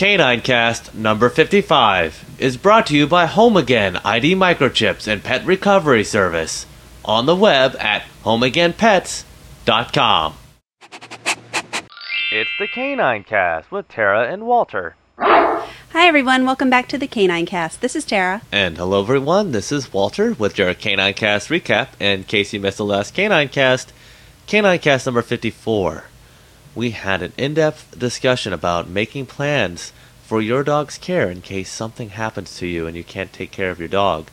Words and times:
Canine 0.00 0.40
Cast 0.40 0.94
number 0.94 1.28
55 1.28 2.36
is 2.38 2.56
brought 2.56 2.86
to 2.86 2.96
you 2.96 3.06
by 3.06 3.26
Home 3.26 3.54
Again 3.54 3.98
ID 3.98 4.34
Microchips 4.34 5.06
and 5.06 5.22
Pet 5.22 5.44
Recovery 5.44 6.04
Service 6.04 6.64
on 7.04 7.26
the 7.26 7.36
web 7.36 7.76
at 7.78 8.04
homeagainpets.com. 8.24 10.34
It's 12.32 12.50
the 12.58 12.66
Canine 12.74 13.24
Cast 13.24 13.70
with 13.70 13.88
Tara 13.88 14.32
and 14.32 14.46
Walter. 14.46 14.96
Hi, 15.18 15.66
everyone. 15.92 16.46
Welcome 16.46 16.70
back 16.70 16.88
to 16.88 16.96
the 16.96 17.06
Canine 17.06 17.44
Cast. 17.44 17.82
This 17.82 17.94
is 17.94 18.06
Tara. 18.06 18.40
And 18.50 18.78
hello, 18.78 19.02
everyone. 19.02 19.52
This 19.52 19.70
is 19.70 19.92
Walter 19.92 20.32
with 20.32 20.56
your 20.56 20.72
Canine 20.72 21.12
Cast 21.12 21.50
recap. 21.50 21.88
In 22.00 22.24
case 22.24 22.54
you 22.54 22.60
missed 22.60 22.78
the 22.78 22.86
last 22.86 23.12
Canine 23.12 23.50
Cast, 23.50 23.92
Canine 24.46 24.78
Cast 24.78 25.04
number 25.04 25.20
54. 25.20 26.04
We 26.74 26.90
had 26.90 27.22
an 27.22 27.32
in 27.36 27.54
depth 27.54 27.98
discussion 27.98 28.52
about 28.52 28.88
making 28.88 29.26
plans 29.26 29.92
for 30.22 30.40
your 30.40 30.62
dog's 30.62 30.98
care 30.98 31.30
in 31.30 31.42
case 31.42 31.70
something 31.70 32.10
happens 32.10 32.56
to 32.58 32.66
you 32.66 32.86
and 32.86 32.96
you 32.96 33.02
can't 33.02 33.32
take 33.32 33.50
care 33.50 33.70
of 33.70 33.78
your 33.80 33.88
dog. 33.88 34.28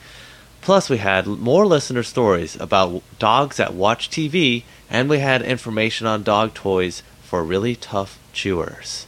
Plus, 0.61 0.89
we 0.89 0.97
had 0.97 1.25
more 1.25 1.65
listener 1.65 2.03
stories 2.03 2.55
about 2.59 3.01
dogs 3.19 3.57
that 3.57 3.73
watch 3.73 4.09
TV, 4.09 4.63
and 4.89 5.09
we 5.09 5.19
had 5.19 5.41
information 5.41 6.05
on 6.05 6.23
dog 6.23 6.53
toys 6.53 7.03
for 7.23 7.43
really 7.43 7.75
tough 7.75 8.19
chewers. 8.33 9.07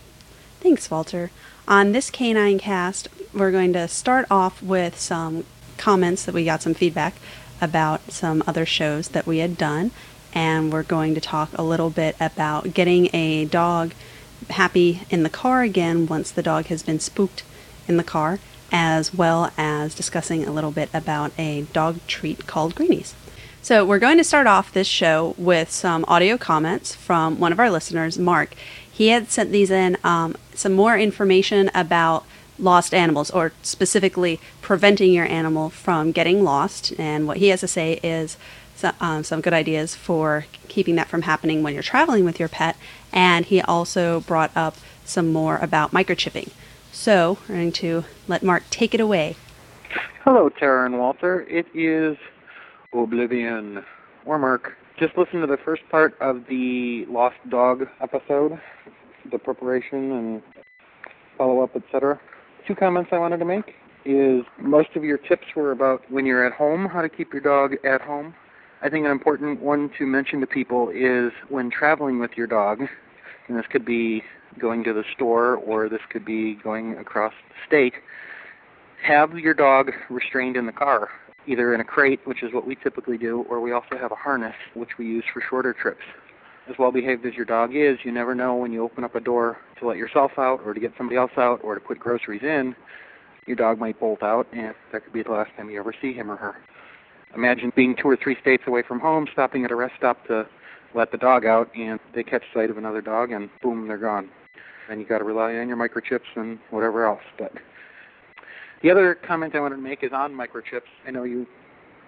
Thanks, 0.61 0.89
Walter. 0.89 1.31
On 1.67 1.91
this 1.91 2.09
Canine 2.09 2.59
Cast, 2.59 3.09
we're 3.33 3.51
going 3.51 3.73
to 3.73 3.87
start 3.87 4.25
off 4.31 4.63
with 4.63 4.99
some 4.99 5.43
comments 5.77 6.25
that 6.25 6.33
we 6.33 6.45
got 6.45 6.61
some 6.61 6.73
feedback 6.73 7.15
about 7.61 8.11
some 8.11 8.43
other 8.47 8.65
shows 8.65 9.09
that 9.09 9.27
we 9.27 9.39
had 9.39 9.57
done, 9.57 9.91
and 10.33 10.71
we're 10.71 10.83
going 10.83 11.15
to 11.15 11.21
talk 11.21 11.49
a 11.55 11.63
little 11.63 11.89
bit 11.89 12.15
about 12.19 12.73
getting 12.73 13.09
a 13.13 13.45
dog 13.45 13.93
happy 14.49 15.01
in 15.09 15.23
the 15.23 15.29
car 15.29 15.61
again 15.61 16.07
once 16.07 16.31
the 16.31 16.43
dog 16.43 16.65
has 16.65 16.83
been 16.83 16.99
spooked 16.99 17.43
in 17.87 17.97
the 17.97 18.03
car, 18.03 18.39
as 18.71 19.13
well 19.13 19.51
as 19.57 19.95
discussing 19.95 20.45
a 20.45 20.51
little 20.51 20.71
bit 20.71 20.89
about 20.93 21.31
a 21.37 21.63
dog 21.73 21.99
treat 22.07 22.47
called 22.47 22.75
Greenies. 22.75 23.15
So, 23.61 23.85
we're 23.85 23.99
going 23.99 24.17
to 24.17 24.23
start 24.23 24.47
off 24.47 24.71
this 24.71 24.87
show 24.87 25.35
with 25.37 25.69
some 25.69 26.05
audio 26.07 26.37
comments 26.37 26.95
from 26.95 27.39
one 27.39 27.51
of 27.51 27.59
our 27.59 27.69
listeners, 27.69 28.17
Mark. 28.17 28.53
He 28.89 29.09
had 29.09 29.29
sent 29.29 29.51
these 29.51 29.69
in 29.69 29.97
um, 30.03 30.35
some 30.53 30.73
more 30.73 30.97
information 30.97 31.69
about 31.75 32.25
lost 32.59 32.93
animals, 32.93 33.31
or 33.31 33.51
specifically 33.61 34.39
preventing 34.61 35.13
your 35.13 35.25
animal 35.25 35.69
from 35.69 36.11
getting 36.11 36.43
lost. 36.43 36.93
And 36.99 37.27
what 37.27 37.37
he 37.37 37.47
has 37.49 37.61
to 37.61 37.67
say 37.67 37.99
is 38.03 38.37
so, 38.79 38.91
um, 39.01 39.25
some 39.25 39.41
good 39.41 39.53
ideas 39.53 39.93
for 39.93 40.45
keeping 40.69 40.95
that 40.95 41.09
from 41.09 41.23
happening 41.23 41.63
when 41.63 41.73
you're 41.73 41.83
traveling 41.83 42.23
with 42.23 42.39
your 42.39 42.47
pet. 42.47 42.77
And 43.11 43.45
he 43.45 43.59
also 43.59 44.21
brought 44.21 44.55
up 44.55 44.77
some 45.03 45.33
more 45.33 45.57
about 45.57 45.91
microchipping. 45.91 46.49
So, 46.93 47.39
we're 47.49 47.55
going 47.55 47.71
to 47.73 48.05
let 48.29 48.41
Mark 48.41 48.63
take 48.69 48.93
it 48.93 49.01
away. 49.01 49.35
Hello, 50.23 50.47
Tara 50.47 50.85
and 50.85 50.97
Walter. 50.97 51.41
It 51.41 51.65
is 51.73 52.15
Oblivion. 52.93 53.83
Or 54.25 54.39
Mark. 54.39 54.77
Just 54.97 55.17
listen 55.17 55.41
to 55.41 55.47
the 55.47 55.57
first 55.57 55.81
part 55.91 56.15
of 56.21 56.45
the 56.47 57.05
Lost 57.09 57.35
Dog 57.49 57.85
episode, 58.01 58.61
the 59.29 59.39
preparation 59.39 60.11
and 60.11 60.41
follow 61.37 61.61
up, 61.61 61.75
etc. 61.75 62.17
Two 62.65 62.75
comments 62.75 63.09
I 63.11 63.17
wanted 63.17 63.39
to 63.39 63.45
make 63.45 63.75
is 64.05 64.43
most 64.57 64.89
of 64.95 65.03
your 65.03 65.17
tips 65.17 65.47
were 65.53 65.71
about 65.71 66.09
when 66.09 66.25
you're 66.25 66.45
at 66.45 66.53
home, 66.53 66.85
how 66.85 67.01
to 67.01 67.09
keep 67.09 67.33
your 67.33 67.41
dog 67.41 67.75
at 67.83 67.99
home. 67.99 68.33
I 68.81 68.87
think 68.87 69.05
an 69.05 69.11
important 69.11 69.61
one 69.61 69.89
to 69.97 70.05
mention 70.05 70.39
to 70.39 70.47
people 70.47 70.89
is 70.89 71.33
when 71.49 71.69
traveling 71.69 72.19
with 72.19 72.31
your 72.37 72.47
dog, 72.47 72.79
and 73.47 73.57
this 73.57 73.65
could 73.69 73.83
be 73.83 74.23
going 74.57 74.85
to 74.85 74.93
the 74.93 75.03
store 75.13 75.55
or 75.57 75.89
this 75.89 75.99
could 76.09 76.23
be 76.23 76.55
going 76.55 76.97
across 76.97 77.33
the 77.49 77.55
state, 77.67 77.93
have 79.03 79.37
your 79.37 79.53
dog 79.53 79.91
restrained 80.09 80.55
in 80.55 80.65
the 80.65 80.71
car, 80.71 81.09
either 81.45 81.73
in 81.73 81.81
a 81.81 81.83
crate, 81.83 82.21
which 82.23 82.41
is 82.41 82.53
what 82.53 82.65
we 82.65 82.75
typically 82.75 83.17
do, 83.17 83.45
or 83.49 83.59
we 83.59 83.73
also 83.73 83.97
have 83.97 84.13
a 84.13 84.15
harness, 84.15 84.55
which 84.75 84.97
we 84.97 85.05
use 85.05 85.25
for 85.33 85.41
shorter 85.41 85.73
trips. 85.73 86.03
As 86.69 86.77
well 86.79 86.91
behaved 86.91 87.25
as 87.25 87.33
your 87.33 87.45
dog 87.45 87.75
is, 87.75 87.97
you 88.03 88.13
never 88.13 88.33
know 88.33 88.55
when 88.55 88.71
you 88.71 88.81
open 88.81 89.03
up 89.03 89.15
a 89.15 89.19
door 89.19 89.57
to 89.79 89.87
let 89.87 89.97
yourself 89.97 90.31
out 90.37 90.61
or 90.65 90.73
to 90.73 90.79
get 90.79 90.93
somebody 90.97 91.17
else 91.17 91.31
out 91.35 91.59
or 91.63 91.75
to 91.75 91.81
put 91.81 91.99
groceries 91.99 92.43
in, 92.43 92.75
your 93.45 93.57
dog 93.57 93.77
might 93.77 93.99
bolt 93.99 94.23
out 94.23 94.47
and 94.53 94.73
that 94.93 95.03
could 95.03 95.11
be 95.11 95.23
the 95.23 95.31
last 95.31 95.51
time 95.57 95.69
you 95.69 95.79
ever 95.79 95.93
see 96.01 96.13
him 96.13 96.31
or 96.31 96.37
her. 96.37 96.55
Imagine 97.35 97.71
being 97.75 97.95
two 97.95 98.07
or 98.07 98.17
three 98.21 98.35
states 98.41 98.63
away 98.67 98.81
from 98.87 98.99
home, 98.99 99.27
stopping 99.31 99.63
at 99.65 99.71
a 99.71 99.75
rest 99.75 99.93
stop 99.97 100.25
to 100.27 100.47
let 100.95 101.11
the 101.11 101.17
dog 101.17 101.45
out, 101.45 101.69
and 101.75 101.99
they 102.15 102.23
catch 102.23 102.43
sight 102.53 102.69
of 102.69 102.77
another 102.77 103.01
dog, 103.01 103.31
and 103.31 103.49
boom, 103.61 103.87
they're 103.87 103.97
gone. 103.97 104.29
And 104.89 104.99
you 104.99 105.05
got 105.05 105.19
to 105.19 105.23
rely 105.23 105.55
on 105.55 105.67
your 105.67 105.77
microchips 105.77 106.35
and 106.35 106.57
whatever 106.71 107.05
else. 107.05 107.21
But 107.37 107.51
the 108.81 108.89
other 108.89 109.15
comment 109.15 109.53
I 109.55 109.59
wanted 109.59 109.75
to 109.75 109.81
make 109.81 110.03
is 110.03 110.11
on 110.13 110.33
microchips. 110.33 110.89
I 111.07 111.11
know 111.11 111.23
you 111.23 111.45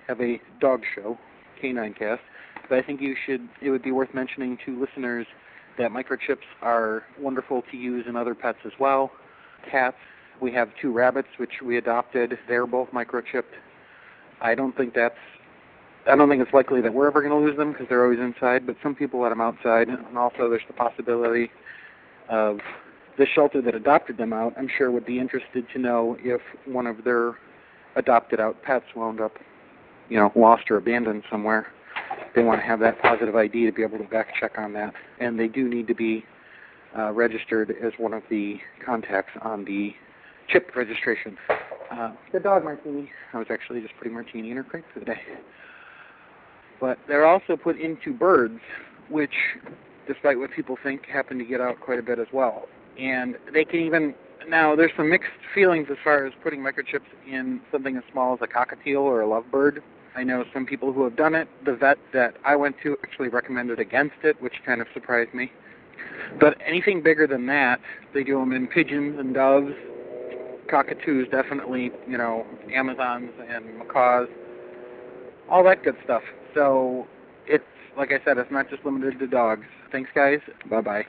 have 0.07 0.19
a 0.19 0.41
dog 0.59 0.81
show, 0.95 1.17
Canine 1.61 1.93
Cast, 1.93 2.21
but 2.69 2.79
I 2.79 2.81
think 2.81 3.01
you 3.01 3.15
should. 3.25 3.47
It 3.61 3.69
would 3.69 3.83
be 3.83 3.91
worth 3.91 4.13
mentioning 4.15 4.57
to 4.65 4.79
listeners 4.79 5.27
that 5.77 5.91
microchips 5.91 6.38
are 6.61 7.03
wonderful 7.19 7.61
to 7.69 7.77
use 7.77 8.05
in 8.07 8.15
other 8.15 8.33
pets 8.33 8.59
as 8.65 8.73
well. 8.79 9.11
Cats. 9.69 9.97
We 10.41 10.51
have 10.53 10.69
two 10.81 10.91
rabbits 10.91 11.27
which 11.38 11.61
we 11.63 11.77
adopted. 11.77 12.39
They're 12.47 12.65
both 12.65 12.89
microchipped. 12.89 13.53
I 14.41 14.56
don't 14.56 14.75
think 14.75 14.94
that's 14.94 15.18
I 16.07 16.16
don't 16.16 16.29
think 16.29 16.41
it's 16.41 16.53
likely 16.53 16.81
that 16.81 16.94
we're 16.94 17.07
ever 17.07 17.22
going 17.22 17.31
to 17.31 17.38
lose 17.38 17.57
them 17.57 17.74
because 17.74 17.88
they're 17.88 18.03
always 18.03 18.19
inside, 18.19 18.66
but 18.66 18.75
some 18.81 18.96
people 18.96 19.22
let 19.22 19.29
them 19.29 19.41
outside. 19.41 19.88
And 19.88 20.18
also, 20.18 20.50
there's 20.50 20.63
the 20.68 20.74
possibility 20.74 21.52
of 22.28 22.59
the 23.18 23.28
shelter 23.28 23.62
that 23.62 23.75
adopted 23.75 24.18
them 24.18 24.34
out, 24.34 24.53
I'm 24.57 24.68
sure, 24.68 24.90
would 24.90 25.06
be 25.06 25.19
interested 25.19 25.66
to 25.74 25.80
know 25.80 26.18
if 26.19 26.41
one 26.66 26.88
of 26.88 27.03
their 27.03 27.38
adopted 27.96 28.40
out 28.40 28.63
pets 28.63 28.85
wound 28.96 29.22
up, 29.22 29.38
you 30.09 30.18
know, 30.18 30.31
lost 30.35 30.72
or 30.72 30.78
abandoned 30.78 31.24
somewhere. 31.30 31.68
They 32.34 32.44
want 32.44 32.62
to 32.62 32.66
have 32.66 32.80
that 32.80 33.00
positive 33.01 33.35
ID 33.35 33.66
to 33.66 33.72
be 33.72 33.84
able 33.84 34.00
to 34.00 34.03
back 34.06 34.34
check 34.40 34.57
on 34.57 34.74
that. 34.74 34.94
And 35.19 35.40
they 35.40 35.47
do 35.47 35.68
need 35.68 35.88
to 35.88 35.94
be 35.94 36.25
uh, 36.97 37.12
registered 37.12 37.75
as 37.81 37.94
one 37.97 38.13
of 38.13 38.24
the 38.30 38.59
contacts 38.84 39.34
on 39.41 39.66
the 39.66 39.94
chip 40.47 40.75
registration. 40.75 41.38
Uh, 41.91 42.13
the 42.31 42.40
dog 42.40 42.63
martini. 42.63 43.12
I 43.34 43.38
was 43.38 43.47
actually 43.50 43.81
just 43.81 43.94
putting 43.97 44.13
martini 44.13 44.50
in 44.50 44.57
her 44.57 44.63
crate 44.63 44.85
for 44.94 45.00
the 45.00 45.06
day. 45.06 45.22
But 46.79 46.97
they're 47.07 47.25
also 47.25 47.57
put 47.57 47.78
into 47.79 48.13
birds, 48.13 48.59
which, 49.09 49.34
despite 50.07 50.40
what 50.40 50.51
people 50.51 50.78
think, 50.81 51.06
happen 51.06 51.38
to 51.38 51.44
get 51.44 51.59
out 51.59 51.81
quite 51.81 52.00
a 52.00 52.01
bit 52.01 52.18
as 52.18 52.28
well. 52.31 52.68
And 52.97 53.38
they 53.53 53.66
can 53.66 53.81
even 53.81 54.16
now 54.47 54.75
there's 54.75 54.91
some 54.96 55.09
mixed 55.09 55.30
feelings 55.53 55.88
as 55.91 55.97
far 56.03 56.25
as 56.25 56.34
putting 56.41 56.62
microchips 56.62 57.07
in 57.28 57.62
something 57.72 57.97
as 57.97 58.03
small 58.12 58.34
as 58.34 58.40
a 58.41 58.47
cockatiel 58.47 59.01
or 59.01 59.22
a 59.22 59.25
lovebird. 59.25 59.81
I 60.16 60.24
know 60.24 60.46
some 60.53 60.66
people 60.66 60.94
who 60.94 61.03
have 61.03 61.16
done 61.16 61.35
it. 61.35 61.47
The 61.66 61.75
vet 61.75 61.97
that 62.13 62.35
I 62.46 62.56
went 62.56 62.78
to 62.84 62.97
actually 63.03 63.28
recommended 63.28 63.80
against 63.80 64.24
it, 64.24 64.41
which 64.41 64.56
kind 64.66 64.81
of 64.81 64.88
surprised 64.94 65.34
me. 65.34 65.51
But 66.40 66.57
anything 66.66 67.01
bigger 67.01 67.28
than 67.28 67.46
that, 67.47 67.80
they 68.13 68.24
do 68.24 68.40
them 68.40 68.53
in 68.53 68.68
pigeons 68.68 69.19
and 69.19 69.34
doves, 69.34 69.74
cockatoos, 70.71 71.27
definitely, 71.29 71.91
you 72.07 72.17
know, 72.17 72.47
Amazons 72.73 73.31
and 73.47 73.77
macaws, 73.77 74.29
all 75.49 75.63
that 75.65 75.83
good 75.83 75.97
stuff. 76.03 76.23
So 76.55 77.07
it's 77.45 77.63
like 77.97 78.11
I 78.11 78.23
said, 78.23 78.37
it's 78.37 78.51
not 78.51 78.69
just 78.69 78.83
limited 78.85 79.19
to 79.19 79.27
dogs. 79.27 79.67
Thanks, 79.91 80.09
guys. 80.15 80.39
Bye 80.69 80.81
bye. 80.81 81.05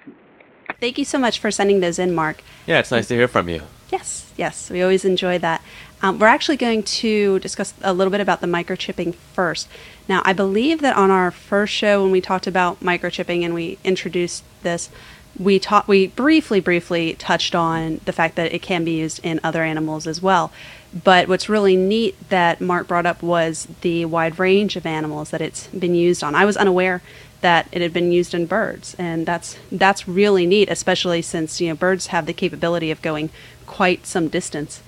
Thank 0.80 0.98
you 0.98 1.04
so 1.04 1.18
much 1.18 1.38
for 1.38 1.50
sending 1.50 1.80
those 1.80 1.98
in, 1.98 2.12
Mark. 2.12 2.42
Yeah, 2.66 2.80
it's 2.80 2.90
nice 2.90 3.06
to 3.08 3.14
hear 3.14 3.28
from 3.28 3.48
you. 3.48 3.62
Yes, 3.90 4.32
yes, 4.36 4.70
we 4.70 4.82
always 4.82 5.04
enjoy 5.04 5.38
that. 5.38 5.62
Um, 6.00 6.18
we're 6.18 6.26
actually 6.26 6.56
going 6.56 6.82
to 6.82 7.38
discuss 7.40 7.74
a 7.82 7.92
little 7.92 8.10
bit 8.10 8.20
about 8.20 8.40
the 8.40 8.46
microchipping 8.46 9.14
first. 9.14 9.68
Now, 10.08 10.22
I 10.24 10.32
believe 10.32 10.80
that 10.80 10.96
on 10.96 11.10
our 11.10 11.30
first 11.30 11.72
show 11.72 12.02
when 12.02 12.10
we 12.10 12.20
talked 12.20 12.46
about 12.46 12.80
microchipping 12.80 13.44
and 13.44 13.54
we 13.54 13.78
introduced 13.84 14.44
this, 14.62 14.90
we 15.38 15.58
taught 15.58 15.88
we 15.88 16.08
briefly 16.08 16.60
briefly 16.60 17.14
touched 17.14 17.54
on 17.54 18.00
the 18.04 18.12
fact 18.12 18.36
that 18.36 18.52
it 18.52 18.60
can 18.60 18.84
be 18.84 18.92
used 18.92 19.20
in 19.22 19.40
other 19.42 19.62
animals 19.62 20.06
as 20.06 20.20
well. 20.22 20.52
But 20.92 21.26
what's 21.26 21.48
really 21.48 21.74
neat 21.74 22.28
that 22.28 22.60
Mark 22.60 22.86
brought 22.86 23.06
up 23.06 23.22
was 23.22 23.66
the 23.80 24.04
wide 24.04 24.38
range 24.38 24.76
of 24.76 24.84
animals 24.84 25.30
that 25.30 25.40
it's 25.40 25.66
been 25.68 25.94
used 25.94 26.22
on. 26.22 26.34
I 26.34 26.44
was 26.44 26.56
unaware 26.56 27.02
that 27.40 27.66
it 27.72 27.82
had 27.82 27.92
been 27.92 28.12
used 28.12 28.34
in 28.34 28.46
birds, 28.46 28.94
and 28.98 29.26
that's 29.26 29.56
that's 29.70 30.06
really 30.06 30.46
neat, 30.46 30.68
especially 30.68 31.22
since 31.22 31.60
you 31.60 31.68
know 31.68 31.74
birds 31.74 32.08
have 32.08 32.26
the 32.26 32.32
capability 32.32 32.90
of 32.90 33.02
going 33.02 33.30
quite 33.66 34.06
some 34.06 34.28
distance. 34.28 34.82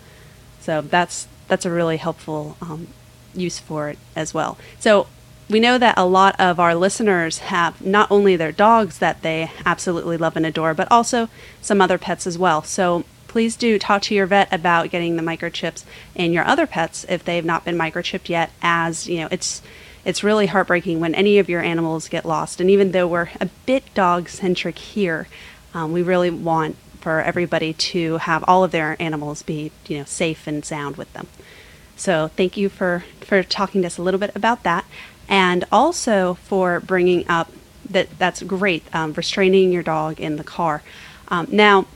So 0.61 0.81
that's 0.83 1.27
that's 1.49 1.65
a 1.67 1.71
really 1.71 1.97
helpful 1.97 2.57
um, 2.61 2.89
use 3.35 3.59
for 3.59 3.89
it 3.89 3.99
as 4.15 4.35
well. 4.35 4.59
So 4.79 5.07
we 5.49 5.61
know 5.61 5.79
that 5.79 5.99
a 5.99 6.07
lot 6.07 6.35
of 6.39 6.59
our 6.59 6.75
listeners 6.75 7.39
have 7.39 7.85
not 7.85 8.11
only 8.11 8.37
their 8.37 8.53
dogs 8.53 8.99
that 8.99 9.23
they 9.23 9.51
absolutely 9.67 10.17
love 10.17 10.37
and 10.37 10.47
adore, 10.47 10.75
but 10.75 10.91
also 10.91 11.29
some 11.61 11.81
other 11.81 11.99
pets 11.99 12.27
as 12.27 12.39
well. 12.39 12.63
So 12.63 13.05
please 13.29 13.57
do 13.57 13.79
talk 13.79 14.01
to 14.03 14.15
your 14.15 14.27
vet 14.27 14.51
about 14.53 14.91
getting 14.91 15.17
the 15.17 15.23
microchips 15.23 15.85
in 16.15 16.33
your 16.33 16.47
other 16.47 16.67
pets 16.67 17.05
if 17.09 17.25
they've 17.25 17.45
not 17.45 17.65
been 17.65 17.77
microchipped 17.77 18.29
yet. 18.29 18.53
As 18.63 19.09
you 19.09 19.19
know, 19.19 19.29
it's 19.31 19.61
it's 20.05 20.23
really 20.23 20.47
heartbreaking 20.47 21.01
when 21.01 21.15
any 21.15 21.39
of 21.39 21.49
your 21.49 21.63
animals 21.63 22.09
get 22.09 22.25
lost. 22.25 22.61
And 22.61 22.71
even 22.71 22.93
though 22.93 23.07
we're 23.07 23.31
a 23.41 23.49
bit 23.67 23.93
dog 23.95 24.29
centric 24.29 24.79
here, 24.79 25.29
um, 25.73 25.93
we 25.93 26.03
really 26.03 26.31
want 26.31 26.77
for 27.01 27.21
everybody 27.21 27.73
to 27.73 28.19
have 28.19 28.45
all 28.47 28.65
of 28.65 28.71
their 28.71 28.97
animals 29.01 29.43
be, 29.43 29.73
you 29.89 29.99
know, 29.99 30.05
safe 30.05 30.47
and 30.47 30.65
sound 30.65 30.97
with 30.97 31.13
them. 31.13 31.27
So 31.97 32.29
thank 32.29 32.57
you 32.57 32.69
for 32.69 33.05
for 33.21 33.43
talking 33.43 33.83
to 33.83 33.87
us 33.87 33.99
a 33.99 34.03
little 34.03 34.21
bit 34.21 34.35
about 34.35 34.63
that, 34.63 34.85
and 35.29 35.65
also 35.73 36.35
for 36.35 36.81
bringing 36.81 37.29
up 37.29 37.51
that 37.89 38.19
that's 38.19 38.43
great 38.43 38.83
um, 38.95 39.13
restraining 39.13 39.73
your 39.73 39.83
dog 39.83 40.21
in 40.21 40.37
the 40.37 40.45
car. 40.45 40.83
Um, 41.29 41.47
now, 41.51 41.87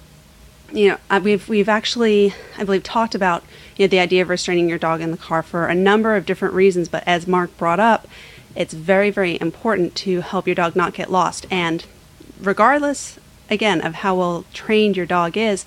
you 0.72 0.88
know, 1.10 1.20
we've 1.20 1.48
we've 1.48 1.68
actually, 1.68 2.34
I 2.56 2.64
believe, 2.64 2.82
talked 2.82 3.14
about 3.14 3.42
you 3.76 3.84
know 3.84 3.88
the 3.88 3.98
idea 3.98 4.22
of 4.22 4.28
restraining 4.28 4.68
your 4.68 4.78
dog 4.78 5.00
in 5.00 5.10
the 5.10 5.16
car 5.16 5.42
for 5.42 5.66
a 5.66 5.74
number 5.74 6.16
of 6.16 6.26
different 6.26 6.54
reasons. 6.54 6.88
But 6.88 7.04
as 7.06 7.26
Mark 7.26 7.56
brought 7.56 7.80
up, 7.80 8.06
it's 8.54 8.74
very 8.74 9.10
very 9.10 9.40
important 9.40 9.94
to 9.96 10.20
help 10.20 10.46
your 10.46 10.54
dog 10.54 10.76
not 10.76 10.94
get 10.94 11.10
lost. 11.10 11.46
And 11.50 11.84
regardless, 12.40 13.18
again, 13.50 13.80
of 13.80 13.96
how 13.96 14.16
well 14.16 14.44
trained 14.52 14.96
your 14.96 15.06
dog 15.06 15.36
is, 15.36 15.64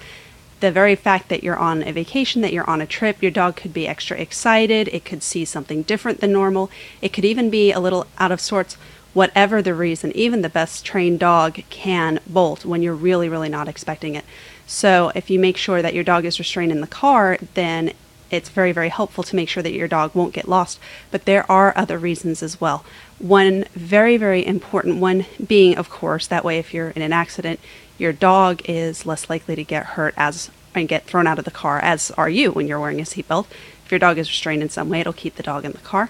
the 0.61 0.71
very 0.71 0.95
fact 0.95 1.29
that 1.29 1.43
you're 1.43 1.57
on 1.57 1.83
a 1.83 1.91
vacation, 1.91 2.41
that 2.41 2.53
you're 2.53 2.69
on 2.69 2.81
a 2.81 2.87
trip, 2.87 3.21
your 3.21 3.31
dog 3.31 3.55
could 3.55 3.73
be 3.73 3.87
extra 3.87 4.17
excited. 4.17 4.87
It 4.89 5.03
could 5.03 5.23
see 5.23 5.43
something 5.43 5.81
different 5.83 6.21
than 6.21 6.31
normal. 6.31 6.71
It 7.01 7.11
could 7.13 7.25
even 7.25 7.49
be 7.49 7.71
a 7.71 7.79
little 7.79 8.07
out 8.17 8.31
of 8.31 8.39
sorts 8.39 8.77
whatever 9.13 9.61
the 9.61 9.73
reason, 9.73 10.11
even 10.15 10.41
the 10.41 10.49
best 10.49 10.85
trained 10.85 11.19
dog 11.19 11.61
can 11.69 12.19
bolt 12.25 12.63
when 12.63 12.81
you're 12.81 12.95
really, 12.95 13.27
really 13.27 13.49
not 13.49 13.67
expecting 13.67 14.15
it. 14.15 14.23
So 14.65 15.11
if 15.15 15.29
you 15.29 15.39
make 15.39 15.57
sure 15.57 15.81
that 15.81 15.93
your 15.93 16.03
dog 16.03 16.23
is 16.23 16.39
restrained 16.39 16.71
in 16.71 16.79
the 16.79 16.87
car, 16.87 17.37
then 17.55 17.91
it's 18.29 18.47
very, 18.47 18.71
very 18.71 18.87
helpful 18.87 19.23
to 19.25 19.35
make 19.35 19.49
sure 19.49 19.61
that 19.61 19.73
your 19.73 19.89
dog 19.89 20.11
won't 20.15 20.33
get 20.33 20.47
lost. 20.47 20.79
But 21.11 21.25
there 21.25 21.49
are 21.51 21.73
other 21.75 21.97
reasons 21.97 22.41
as 22.41 22.61
well. 22.61 22.85
One 23.19 23.65
very, 23.75 24.15
very 24.15 24.45
important 24.45 24.97
one 24.97 25.25
being, 25.45 25.77
of 25.77 25.89
course, 25.89 26.27
that 26.27 26.45
way 26.45 26.57
if 26.57 26.73
you're 26.73 26.91
in 26.91 27.01
an 27.01 27.11
accident, 27.11 27.59
your 28.01 28.12
dog 28.12 28.63
is 28.65 29.06
less 29.06 29.30
likely 29.30 29.56
to 29.56 29.63
get 29.63 29.86
hurt 29.86 30.15
as 30.18 30.50
and 30.74 30.88
get 30.88 31.06
thrown 31.06 31.27
out 31.27 31.38
of 31.38 31.45
the 31.45 31.51
car, 31.51 31.80
as 31.80 32.09
are 32.12 32.30
you 32.30 32.51
when 32.51 32.68
you're 32.68 32.80
wearing 32.80 33.00
a 33.00 33.03
seatbelt. 33.03 33.45
If 33.86 33.92
your 33.92 34.00
dog 34.00 34.18
is 34.18 34.27
restrained 34.27 34.63
in 34.63 34.69
some 34.69 34.89
way, 34.89 35.01
it'll 35.01 35.13
keep 35.13 35.36
the 35.36 35.44
dog 35.44 35.65
in 35.65 35.71
the 35.74 35.77
car. 35.77 36.09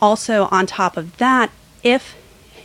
Also, 0.00 0.46
on 0.52 0.66
top 0.66 0.96
of 0.96 1.16
that, 1.16 1.50
if, 1.82 2.14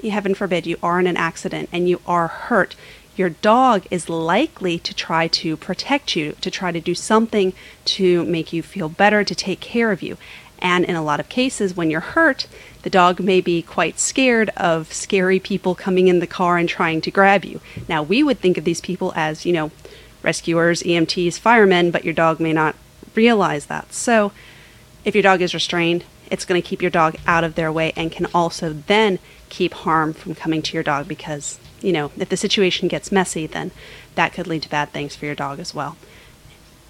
heaven 0.04 0.36
forbid, 0.36 0.68
you 0.68 0.78
are 0.84 1.00
in 1.00 1.08
an 1.08 1.18
accident 1.18 1.70
and 1.72 1.90
you 1.90 2.02
are 2.06 2.28
hurt, 2.28 2.76
your 3.16 3.30
dog 3.30 3.88
is 3.90 4.10
likely 4.10 4.78
to 4.78 4.94
try 4.94 5.28
to 5.30 5.58
protect 5.58 6.16
you, 6.16 6.34
to 6.42 6.52
try 6.52 6.72
to 6.72 6.80
do 6.80 6.94
something 6.94 7.54
to 7.86 8.26
make 8.26 8.54
you 8.54 8.62
feel 8.62 8.90
better, 8.90 9.24
to 9.24 9.34
take 9.34 9.60
care 9.60 9.92
of 9.92 10.04
you. 10.04 10.18
And 10.60 10.86
in 10.86 10.96
a 10.96 11.04
lot 11.04 11.20
of 11.20 11.30
cases, 11.30 11.76
when 11.76 11.90
you're 11.90 12.00
hurt, 12.00 12.46
the 12.84 12.90
dog 12.90 13.20
may 13.20 13.42
be 13.42 13.62
quite 13.62 13.98
scared 13.98 14.50
of 14.52 14.94
scary 14.94 15.40
people 15.40 15.74
coming 15.74 16.08
in 16.08 16.20
the 16.20 16.28
car 16.28 16.58
and 16.58 16.70
trying 16.70 17.02
to 17.02 17.12
grab 17.12 17.44
you. 17.44 17.60
Now, 17.90 18.04
we 18.04 18.22
would 18.22 18.40
think 18.40 18.58
of 18.58 18.66
these 18.66 18.82
people 18.82 19.14
as, 19.16 19.46
you 19.46 19.54
know, 19.54 19.72
rescuers, 20.22 20.84
EMTs, 20.84 21.40
firemen, 21.40 21.92
but 21.92 22.06
your 22.06 22.14
dog 22.14 22.40
may 22.40 22.54
not 22.54 22.76
realize 23.16 23.66
that. 23.68 23.94
So, 23.94 24.32
if 25.06 25.16
your 25.16 25.24
dog 25.24 25.42
is 25.42 25.54
restrained, 25.54 26.04
it's 26.30 26.46
going 26.46 26.62
to 26.62 26.68
keep 26.68 26.82
your 26.82 26.92
dog 26.92 27.16
out 27.26 27.44
of 27.44 27.56
their 27.56 27.72
way 27.72 27.94
and 27.96 28.12
can 28.12 28.28
also 28.34 28.74
then 28.74 29.20
keep 29.50 29.74
harm 29.74 30.14
from 30.14 30.36
coming 30.36 30.62
to 30.62 30.74
your 30.74 30.84
dog 30.84 31.08
because, 31.08 31.60
you 31.82 31.92
know, 31.92 32.12
if 32.18 32.30
the 32.30 32.38
situation 32.38 32.88
gets 32.88 33.12
messy, 33.12 33.46
then 33.48 33.72
that 34.16 34.34
could 34.34 34.48
lead 34.48 34.64
to 34.64 34.70
bad 34.70 34.92
things 34.92 35.16
for 35.16 35.26
your 35.26 35.36
dog 35.36 35.60
as 35.60 35.74
well. 35.74 35.96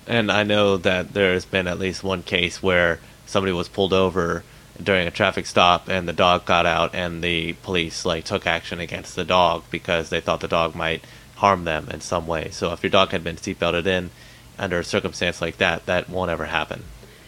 And 0.08 0.32
I 0.32 0.44
know 0.44 0.78
that 0.78 1.14
there's 1.14 1.46
been 1.46 1.68
at 1.68 1.80
least 1.80 2.04
one 2.04 2.24
case 2.24 2.64
where 2.64 3.00
somebody 3.26 3.54
was 3.54 3.68
pulled 3.68 3.94
over 3.94 4.44
during 4.82 5.08
a 5.08 5.12
traffic 5.12 5.46
stop 5.46 5.88
and 5.88 6.08
the 6.08 6.14
dog 6.14 6.46
got 6.46 6.66
out 6.66 6.96
and 6.96 7.24
the 7.24 7.54
police 7.64 8.06
like 8.06 8.24
took 8.24 8.48
action 8.48 8.80
against 8.80 9.16
the 9.16 9.24
dog 9.24 9.64
because 9.70 10.10
they 10.10 10.20
thought 10.20 10.40
the 10.40 10.48
dog 10.48 10.76
might 10.76 11.04
harm 11.36 11.66
them 11.66 11.88
in 11.92 12.02
some 12.02 12.26
way. 12.28 12.50
So 12.52 12.72
if 12.74 12.84
your 12.84 12.90
dog 12.90 13.10
had 13.10 13.24
been 13.24 13.36
seatbelted 13.36 13.86
in 13.86 14.10
under 14.58 14.80
a 14.80 14.84
circumstance 14.84 15.42
like 15.42 15.58
that, 15.58 15.86
that 15.86 16.10
won't 16.10 16.32
ever 16.32 16.46
happen. 16.46 16.84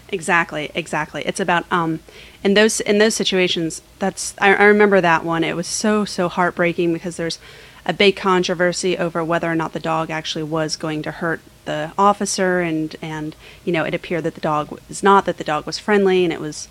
Exactly, 0.10 0.72
exactly. 0.76 1.24
It's 1.26 1.40
about 1.40 1.66
um, 1.72 2.00
in 2.44 2.54
those 2.54 2.80
in 2.80 3.00
those 3.00 3.16
situations. 3.16 3.82
That's 4.00 4.36
I, 4.40 4.54
I 4.54 4.64
remember 4.66 5.02
that 5.02 5.26
one. 5.26 5.44
It 5.44 5.56
was 5.56 5.68
so 5.68 6.06
so 6.06 6.30
heartbreaking 6.30 6.94
because 6.94 7.18
there's 7.18 7.40
a 7.86 7.94
big 7.94 8.16
controversy 8.16 8.98
over 8.98 9.24
whether 9.24 9.52
or 9.52 9.56
not 9.56 9.74
the 9.74 9.80
dog 9.80 10.10
actually 10.10 10.44
was 10.44 10.76
going 10.76 11.02
to 11.04 11.12
hurt 11.12 11.42
the 11.66 11.92
officer, 11.98 12.62
and 12.62 12.96
and 13.02 13.36
you 13.64 13.74
know 13.74 13.84
it 13.84 13.96
appeared 13.96 14.24
that 14.24 14.36
the 14.36 14.42
dog 14.42 14.80
was 14.88 15.02
not. 15.02 15.26
That 15.26 15.38
the 15.38 15.44
dog 15.44 15.66
was 15.66 15.80
friendly, 15.80 16.24
and 16.24 16.32
it 16.32 16.40
was 16.40 16.68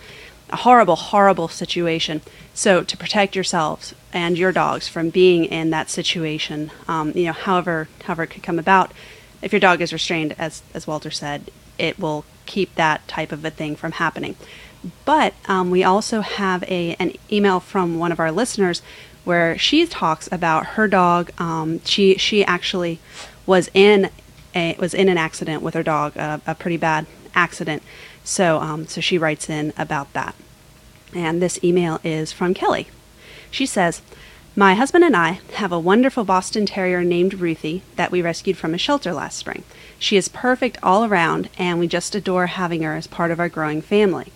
a 0.51 0.57
horrible, 0.57 0.97
horrible 0.97 1.49
situation. 1.49 2.21
So 2.53 2.83
to 2.83 2.97
protect 2.97 3.35
yourselves 3.35 3.95
and 4.13 4.39
your 4.39 4.53
dogs 4.53 4.89
from 4.89 5.11
being 5.11 5.45
in 5.45 5.71
that 5.71 5.91
situation, 5.91 6.71
um, 6.87 7.13
you 7.15 7.25
know, 7.25 7.33
however 7.33 7.89
however 8.05 8.25
it 8.25 8.29
could 8.29 8.43
come 8.43 8.59
about, 8.59 8.93
if 9.43 9.53
your 9.53 9.61
dog 9.61 9.81
is 9.81 9.93
restrained, 9.93 10.35
as 10.39 10.63
as 10.73 10.87
Walter 10.87 11.11
said, 11.11 11.51
it 11.79 11.99
will 11.99 12.25
keep 12.47 12.75
that 12.75 13.07
type 13.09 13.33
of 13.33 13.45
a 13.45 13.51
thing 13.51 13.75
from 13.77 13.93
happening. 13.93 14.37
But 15.05 15.35
um, 15.47 15.71
we 15.71 15.83
also 15.83 16.21
have 16.21 16.63
a 16.65 16.95
an 17.01 17.13
email 17.33 17.61
from 17.61 17.99
one 17.99 18.13
of 18.13 18.21
our 18.21 18.31
listeners 18.31 18.83
where 19.25 19.57
she 19.59 19.87
talks 19.87 20.29
about 20.31 20.67
her 20.67 20.87
dog. 20.87 21.31
Um, 21.39 21.83
she 21.85 22.17
she 22.17 22.45
actually 22.45 23.01
was 23.47 23.71
in 23.75 24.11
a 24.55 24.77
was 24.79 24.95
in 24.95 25.09
an 25.09 25.19
accident 25.19 25.63
with 25.63 25.75
her 25.75 25.83
dog, 25.83 26.17
a, 26.17 26.41
a 26.47 26.55
pretty 26.55 26.77
bad 26.77 27.07
accident. 27.35 27.83
So 28.25 28.59
um, 28.59 28.87
so 28.87 29.01
she 29.01 29.19
writes 29.19 29.49
in 29.49 29.73
about 29.77 30.13
that. 30.15 30.35
And 31.15 31.41
this 31.41 31.63
email 31.63 32.01
is 32.03 32.33
from 32.33 32.55
Kelly. 32.55 32.89
She 33.51 33.67
says, 33.67 34.03
my 34.57 34.75
husband 34.75 35.03
and 35.03 35.17
I 35.17 35.41
have 35.55 35.73
a 35.73 35.81
wonderful 35.81 36.23
Boston 36.23 36.65
Terrier 36.65 37.03
named 37.03 37.35
Ruthie 37.35 37.83
that 37.97 38.13
we 38.13 38.23
rescued 38.23 38.57
from 38.57 38.73
a 38.73 38.79
shelter 38.79 39.13
last 39.13 39.37
spring. 39.37 39.65
She 39.99 40.17
is 40.17 40.29
perfect 40.29 40.79
all 40.81 41.05
around, 41.05 41.49
and 41.59 41.81
we 41.81 41.89
just 41.89 42.15
adore 42.15 42.47
having 42.47 42.83
her 42.83 42.95
as 42.95 43.09
part 43.09 43.33
of 43.33 43.41
our 43.41 43.49
growing 43.49 43.83
family. 43.83 44.33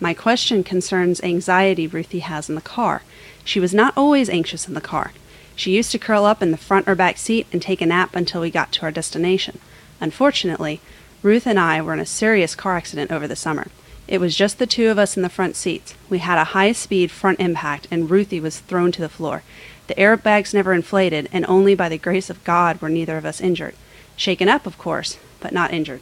My 0.00 0.12
question 0.12 0.64
concerns 0.64 1.22
anxiety 1.22 1.86
Ruthie 1.86 2.18
has 2.18 2.48
in 2.48 2.56
the 2.56 2.60
car. 2.60 3.02
She 3.44 3.60
was 3.60 3.72
not 3.72 3.96
always 3.96 4.28
anxious 4.28 4.66
in 4.66 4.74
the 4.74 4.80
car. 4.80 5.12
She 5.54 5.76
used 5.76 5.92
to 5.92 6.00
curl 6.00 6.24
up 6.24 6.42
in 6.42 6.50
the 6.50 6.56
front 6.56 6.88
or 6.88 6.96
back 6.96 7.16
seat 7.16 7.46
and 7.52 7.62
take 7.62 7.80
a 7.80 7.86
nap 7.86 8.16
until 8.16 8.40
we 8.40 8.50
got 8.50 8.72
to 8.72 8.82
our 8.82 8.90
destination. 8.90 9.60
Unfortunately, 10.00 10.80
Ruth 11.22 11.46
and 11.46 11.60
I 11.60 11.82
were 11.82 11.92
in 11.92 12.00
a 12.00 12.06
serious 12.06 12.54
car 12.54 12.76
accident 12.76 13.12
over 13.12 13.28
the 13.28 13.36
summer. 13.36 13.66
It 14.08 14.20
was 14.20 14.34
just 14.34 14.58
the 14.58 14.66
two 14.66 14.88
of 14.88 14.98
us 14.98 15.16
in 15.16 15.22
the 15.22 15.28
front 15.28 15.54
seats. 15.54 15.94
We 16.08 16.18
had 16.20 16.38
a 16.38 16.52
high 16.56 16.72
speed 16.72 17.10
front 17.10 17.40
impact, 17.40 17.86
and 17.90 18.10
Ruthie 18.10 18.40
was 18.40 18.60
thrown 18.60 18.90
to 18.92 19.02
the 19.02 19.08
floor. 19.08 19.42
The 19.86 19.94
airbags 19.94 20.54
never 20.54 20.72
inflated, 20.72 21.28
and 21.30 21.44
only 21.46 21.74
by 21.74 21.90
the 21.90 21.98
grace 21.98 22.30
of 22.30 22.42
God 22.42 22.80
were 22.80 22.88
neither 22.88 23.18
of 23.18 23.26
us 23.26 23.40
injured. 23.40 23.74
Shaken 24.16 24.48
up, 24.48 24.66
of 24.66 24.78
course, 24.78 25.18
but 25.40 25.52
not 25.52 25.72
injured. 25.74 26.00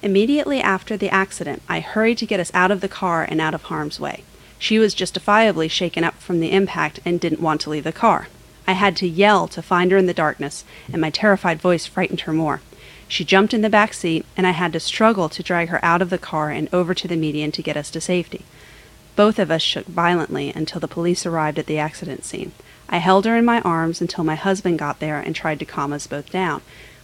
Immediately 0.00 0.60
after 0.60 0.96
the 0.96 1.10
accident, 1.10 1.62
I 1.68 1.80
hurried 1.80 2.18
to 2.18 2.26
get 2.26 2.40
us 2.40 2.52
out 2.54 2.70
of 2.70 2.80
the 2.80 2.88
car 2.88 3.24
and 3.24 3.40
out 3.40 3.54
of 3.54 3.64
harm's 3.64 3.98
way. 3.98 4.22
She 4.58 4.78
was 4.78 4.94
justifiably 4.94 5.66
shaken 5.66 6.04
up 6.04 6.14
from 6.20 6.40
the 6.40 6.52
impact 6.52 7.00
and 7.04 7.18
didn't 7.18 7.40
want 7.40 7.60
to 7.62 7.70
leave 7.70 7.84
the 7.84 7.92
car. 7.92 8.28
I 8.66 8.72
had 8.72 8.96
to 8.98 9.08
yell 9.08 9.48
to 9.48 9.60
find 9.60 9.90
her 9.90 9.98
in 9.98 10.06
the 10.06 10.14
darkness, 10.14 10.64
and 10.92 11.00
my 11.00 11.10
terrified 11.10 11.60
voice 11.60 11.84
frightened 11.84 12.20
her 12.22 12.32
more. 12.32 12.60
She 13.06 13.24
jumped 13.24 13.54
in 13.54 13.62
the 13.62 13.70
back 13.70 13.94
seat, 13.94 14.24
and 14.36 14.46
I 14.46 14.50
had 14.50 14.72
to 14.72 14.80
struggle 14.80 15.28
to 15.28 15.42
drag 15.42 15.68
her 15.68 15.84
out 15.84 16.02
of 16.02 16.10
the 16.10 16.18
car 16.18 16.50
and 16.50 16.72
over 16.72 16.94
to 16.94 17.06
the 17.06 17.16
median 17.16 17.52
to 17.52 17.62
get 17.62 17.76
us 17.76 17.90
to 17.90 18.00
safety. 18.00 18.44
Both 19.16 19.38
of 19.38 19.50
us 19.50 19.62
shook 19.62 19.86
violently 19.86 20.52
until 20.54 20.80
the 20.80 20.88
police 20.88 21.24
arrived 21.24 21.58
at 21.58 21.66
the 21.66 21.78
accident 21.78 22.24
scene. 22.24 22.52
I 22.88 22.98
held 22.98 23.24
her 23.24 23.36
in 23.36 23.44
my 23.44 23.60
arms 23.60 24.00
until 24.00 24.24
my 24.24 24.34
husband 24.34 24.78
got 24.78 25.00
there 25.00 25.18
and 25.20 25.34
tried 25.34 25.58
to 25.60 25.64
calm 25.64 25.92
us 25.92 26.06
both 26.06 26.30
down. 26.30 26.62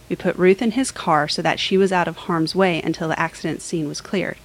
We 0.09 0.15
put 0.15 0.35
Ruth 0.35 0.61
in 0.61 0.71
his 0.71 0.91
car 0.91 1.27
so 1.27 1.41
that 1.41 1.59
she 1.59 1.77
was 1.77 1.91
out 1.91 2.07
of 2.07 2.17
harm's 2.17 2.53
way 2.53 2.81
until 2.81 3.07
the 3.07 3.19
accident 3.19 3.61
scene 3.61 3.87
was 3.87 4.01
cleared. 4.01 4.37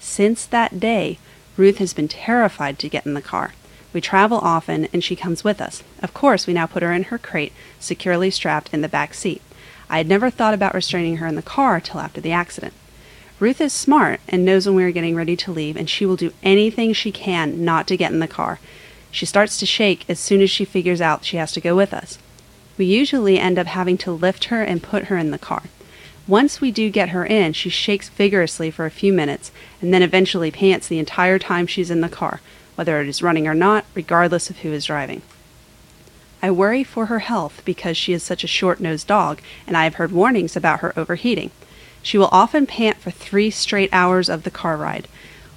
Since 0.00 0.46
that 0.46 0.80
day, 0.80 1.18
Ruth 1.56 1.78
has 1.78 1.92
been 1.92 2.08
terrified 2.08 2.78
to 2.78 2.88
get 2.88 3.04
in 3.04 3.14
the 3.14 3.22
car. 3.22 3.52
We 3.92 4.00
travel 4.00 4.38
often 4.38 4.88
and 4.92 5.04
she 5.04 5.14
comes 5.14 5.44
with 5.44 5.60
us. 5.60 5.82
Of 6.02 6.14
course, 6.14 6.46
we 6.46 6.54
now 6.54 6.66
put 6.66 6.82
her 6.82 6.92
in 6.92 7.04
her 7.04 7.18
crate, 7.18 7.52
securely 7.78 8.30
strapped 8.30 8.72
in 8.72 8.80
the 8.80 8.88
back 8.88 9.14
seat. 9.14 9.42
I 9.88 9.98
had 9.98 10.08
never 10.08 10.30
thought 10.30 10.54
about 10.54 10.74
restraining 10.74 11.18
her 11.18 11.26
in 11.26 11.34
the 11.34 11.42
car 11.42 11.80
till 11.80 12.00
after 12.00 12.20
the 12.20 12.32
accident. 12.32 12.74
Ruth 13.40 13.60
is 13.60 13.72
smart 13.72 14.20
and 14.28 14.44
knows 14.44 14.66
when 14.66 14.76
we 14.76 14.84
are 14.84 14.92
getting 14.92 15.16
ready 15.16 15.36
to 15.36 15.52
leave, 15.52 15.76
and 15.76 15.90
she 15.90 16.06
will 16.06 16.16
do 16.16 16.32
anything 16.42 16.92
she 16.92 17.12
can 17.12 17.64
not 17.64 17.86
to 17.88 17.96
get 17.96 18.12
in 18.12 18.20
the 18.20 18.28
car. 18.28 18.60
She 19.10 19.26
starts 19.26 19.58
to 19.58 19.66
shake 19.66 20.04
as 20.08 20.18
soon 20.18 20.40
as 20.40 20.50
she 20.50 20.64
figures 20.64 21.00
out 21.00 21.24
she 21.24 21.36
has 21.36 21.52
to 21.52 21.60
go 21.60 21.76
with 21.76 21.92
us. 21.92 22.18
We 22.76 22.86
usually 22.86 23.38
end 23.38 23.58
up 23.58 23.66
having 23.66 23.98
to 23.98 24.12
lift 24.12 24.44
her 24.46 24.62
and 24.62 24.82
put 24.82 25.04
her 25.04 25.16
in 25.16 25.30
the 25.30 25.38
car. 25.38 25.64
Once 26.26 26.60
we 26.60 26.70
do 26.70 26.90
get 26.90 27.10
her 27.10 27.26
in, 27.26 27.52
she 27.52 27.68
shakes 27.68 28.08
vigorously 28.08 28.70
for 28.70 28.86
a 28.86 28.90
few 28.90 29.12
minutes 29.12 29.52
and 29.82 29.92
then 29.92 30.02
eventually 30.02 30.50
pants 30.50 30.88
the 30.88 30.98
entire 30.98 31.38
time 31.38 31.66
she's 31.66 31.90
in 31.90 32.00
the 32.00 32.08
car, 32.08 32.40
whether 32.76 33.00
it 33.00 33.08
is 33.08 33.22
running 33.22 33.46
or 33.46 33.54
not, 33.54 33.84
regardless 33.94 34.48
of 34.48 34.58
who 34.58 34.72
is 34.72 34.86
driving. 34.86 35.22
I 36.44 36.50
worry 36.50 36.84
for 36.84 37.06
her 37.06 37.20
health 37.20 37.62
because 37.64 37.96
she 37.96 38.12
is 38.12 38.22
such 38.22 38.44
a 38.44 38.46
short 38.46 38.78
nosed 38.78 39.06
dog, 39.06 39.40
and 39.66 39.78
I 39.78 39.84
have 39.84 39.94
heard 39.94 40.12
warnings 40.12 40.56
about 40.56 40.80
her 40.80 40.92
overheating. 40.94 41.50
She 42.02 42.18
will 42.18 42.28
often 42.30 42.66
pant 42.66 42.98
for 42.98 43.10
three 43.10 43.50
straight 43.50 43.88
hours 43.94 44.28
of 44.28 44.42
the 44.42 44.50
car 44.50 44.76
ride. 44.76 45.08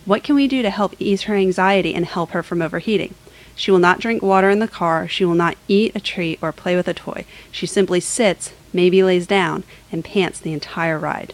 What 0.06 0.24
can 0.24 0.34
we 0.34 0.48
do 0.48 0.62
to 0.62 0.70
help 0.70 0.96
ease 0.98 1.24
her 1.24 1.36
anxiety 1.36 1.94
and 1.94 2.06
help 2.06 2.30
her 2.30 2.42
from 2.42 2.62
overheating? 2.62 3.16
She 3.54 3.70
will 3.70 3.80
not 3.80 4.00
drink 4.00 4.22
water 4.22 4.50
in 4.50 4.60
the 4.60 4.68
car. 4.70 5.10
She 5.10 5.26
will 5.26 5.36
not 5.36 5.58
eat 5.68 5.94
a 5.94 6.00
treat 6.00 6.40
or 6.42 6.54
play 6.54 6.78
with 6.78 6.88
a 6.88 6.94
toy. 6.94 7.26
She 7.52 7.68
simply 7.68 8.00
sits, 8.00 8.54
maybe 8.72 9.04
lays 9.04 9.28
down, 9.28 9.66
and 9.92 10.06
pants 10.06 10.40
the 10.40 10.54
entire 10.54 10.98
ride. 10.98 11.34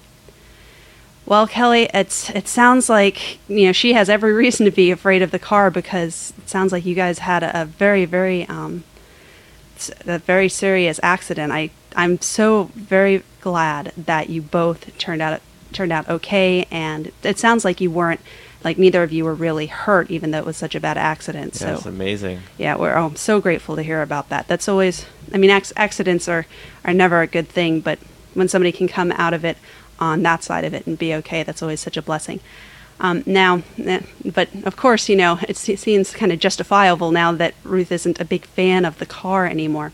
Well, 1.27 1.45
Kelly, 1.45 1.91
it's 1.93 2.31
it 2.31 2.47
sounds 2.47 2.89
like 2.89 3.37
you 3.47 3.67
know 3.67 3.71
she 3.71 3.93
has 3.93 4.09
every 4.09 4.33
reason 4.43 4.65
to 4.65 4.71
be 4.71 4.89
afraid 4.89 5.21
of 5.21 5.29
the 5.29 5.37
car 5.37 5.69
because 5.69 6.33
it 6.39 6.49
sounds 6.49 6.71
like 6.71 6.87
you 6.87 6.95
guys 6.95 7.19
had 7.19 7.43
a, 7.43 7.61
a 7.61 7.65
very 7.65 8.05
very 8.05 8.47
um, 8.47 8.83
a 10.05 10.19
very 10.19 10.49
serious 10.49 10.99
accident. 11.03 11.51
I 11.51 11.71
I'm 11.95 12.19
so 12.21 12.71
very 12.75 13.23
glad 13.41 13.93
that 13.97 14.29
you 14.29 14.41
both 14.41 14.97
turned 14.97 15.21
out 15.21 15.41
turned 15.71 15.91
out 15.91 16.07
okay, 16.09 16.67
and 16.71 17.11
it 17.23 17.39
sounds 17.39 17.65
like 17.65 17.81
you 17.81 17.91
weren't 17.91 18.21
like 18.63 18.77
neither 18.77 19.03
of 19.03 19.11
you 19.11 19.25
were 19.25 19.33
really 19.33 19.67
hurt, 19.67 20.09
even 20.09 20.31
though 20.31 20.39
it 20.39 20.45
was 20.45 20.57
such 20.57 20.75
a 20.75 20.79
bad 20.79 20.97
accident. 20.97 21.55
So 21.55 21.65
that's 21.65 21.85
amazing. 21.85 22.41
Yeah, 22.57 22.75
we're 22.75 22.95
oh, 22.95 23.07
I'm 23.07 23.15
so 23.15 23.41
grateful 23.41 23.75
to 23.75 23.83
hear 23.83 24.01
about 24.01 24.29
that. 24.29 24.47
That's 24.47 24.67
always 24.67 25.05
I 25.33 25.37
mean 25.37 25.49
ac- 25.49 25.73
accidents 25.75 26.27
are 26.27 26.45
are 26.85 26.93
never 26.93 27.21
a 27.21 27.27
good 27.27 27.49
thing, 27.49 27.81
but 27.81 27.99
when 28.33 28.47
somebody 28.47 28.71
can 28.71 28.87
come 28.87 29.11
out 29.13 29.33
of 29.33 29.45
it 29.45 29.57
on 29.99 30.23
that 30.23 30.43
side 30.43 30.65
of 30.65 30.73
it 30.73 30.85
and 30.87 30.97
be 30.97 31.13
okay. 31.15 31.43
That's 31.43 31.61
always 31.61 31.79
such 31.79 31.97
a 31.97 32.01
blessing. 32.01 32.39
Um, 32.99 33.23
now, 33.25 33.63
eh, 33.77 34.01
but 34.23 34.49
of 34.63 34.75
course, 34.75 35.09
you 35.09 35.15
know, 35.15 35.39
it 35.47 35.57
seems 35.57 36.13
kind 36.13 36.31
of 36.31 36.39
justifiable 36.39 37.11
now 37.11 37.31
that 37.33 37.55
Ruth 37.63 37.91
isn't 37.91 38.19
a 38.19 38.25
big 38.25 38.45
fan 38.45 38.85
of 38.85 38.99
the 38.99 39.05
car 39.05 39.45
anymore. 39.45 39.91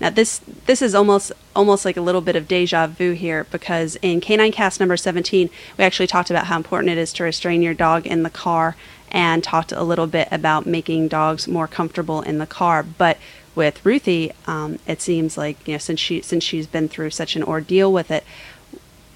Now, 0.00 0.10
this 0.10 0.40
this 0.66 0.80
is 0.80 0.94
almost 0.94 1.30
almost 1.54 1.84
like 1.84 1.96
a 1.96 2.00
little 2.00 2.22
bit 2.22 2.36
of 2.36 2.48
deja 2.48 2.86
vu 2.86 3.12
here 3.12 3.44
because 3.50 3.96
in 3.96 4.20
Canine 4.20 4.52
Cast 4.52 4.80
number 4.80 4.96
17, 4.96 5.50
we 5.76 5.84
actually 5.84 6.06
talked 6.06 6.30
about 6.30 6.46
how 6.46 6.56
important 6.56 6.90
it 6.90 6.98
is 6.98 7.12
to 7.14 7.24
restrain 7.24 7.60
your 7.60 7.74
dog 7.74 8.06
in 8.06 8.22
the 8.22 8.30
car 8.30 8.76
and 9.10 9.44
talked 9.44 9.72
a 9.72 9.82
little 9.82 10.06
bit 10.06 10.28
about 10.30 10.66
making 10.66 11.08
dogs 11.08 11.46
more 11.46 11.66
comfortable 11.66 12.22
in 12.22 12.38
the 12.38 12.46
car. 12.46 12.82
But 12.82 13.18
with 13.54 13.84
Ruthie, 13.84 14.32
um, 14.46 14.78
it 14.86 15.02
seems 15.02 15.36
like 15.36 15.66
you 15.68 15.74
know 15.74 15.78
since 15.78 16.00
she 16.00 16.22
since 16.22 16.44
she's 16.44 16.66
been 16.66 16.88
through 16.88 17.10
such 17.10 17.36
an 17.36 17.42
ordeal 17.42 17.92
with 17.92 18.10
it, 18.10 18.24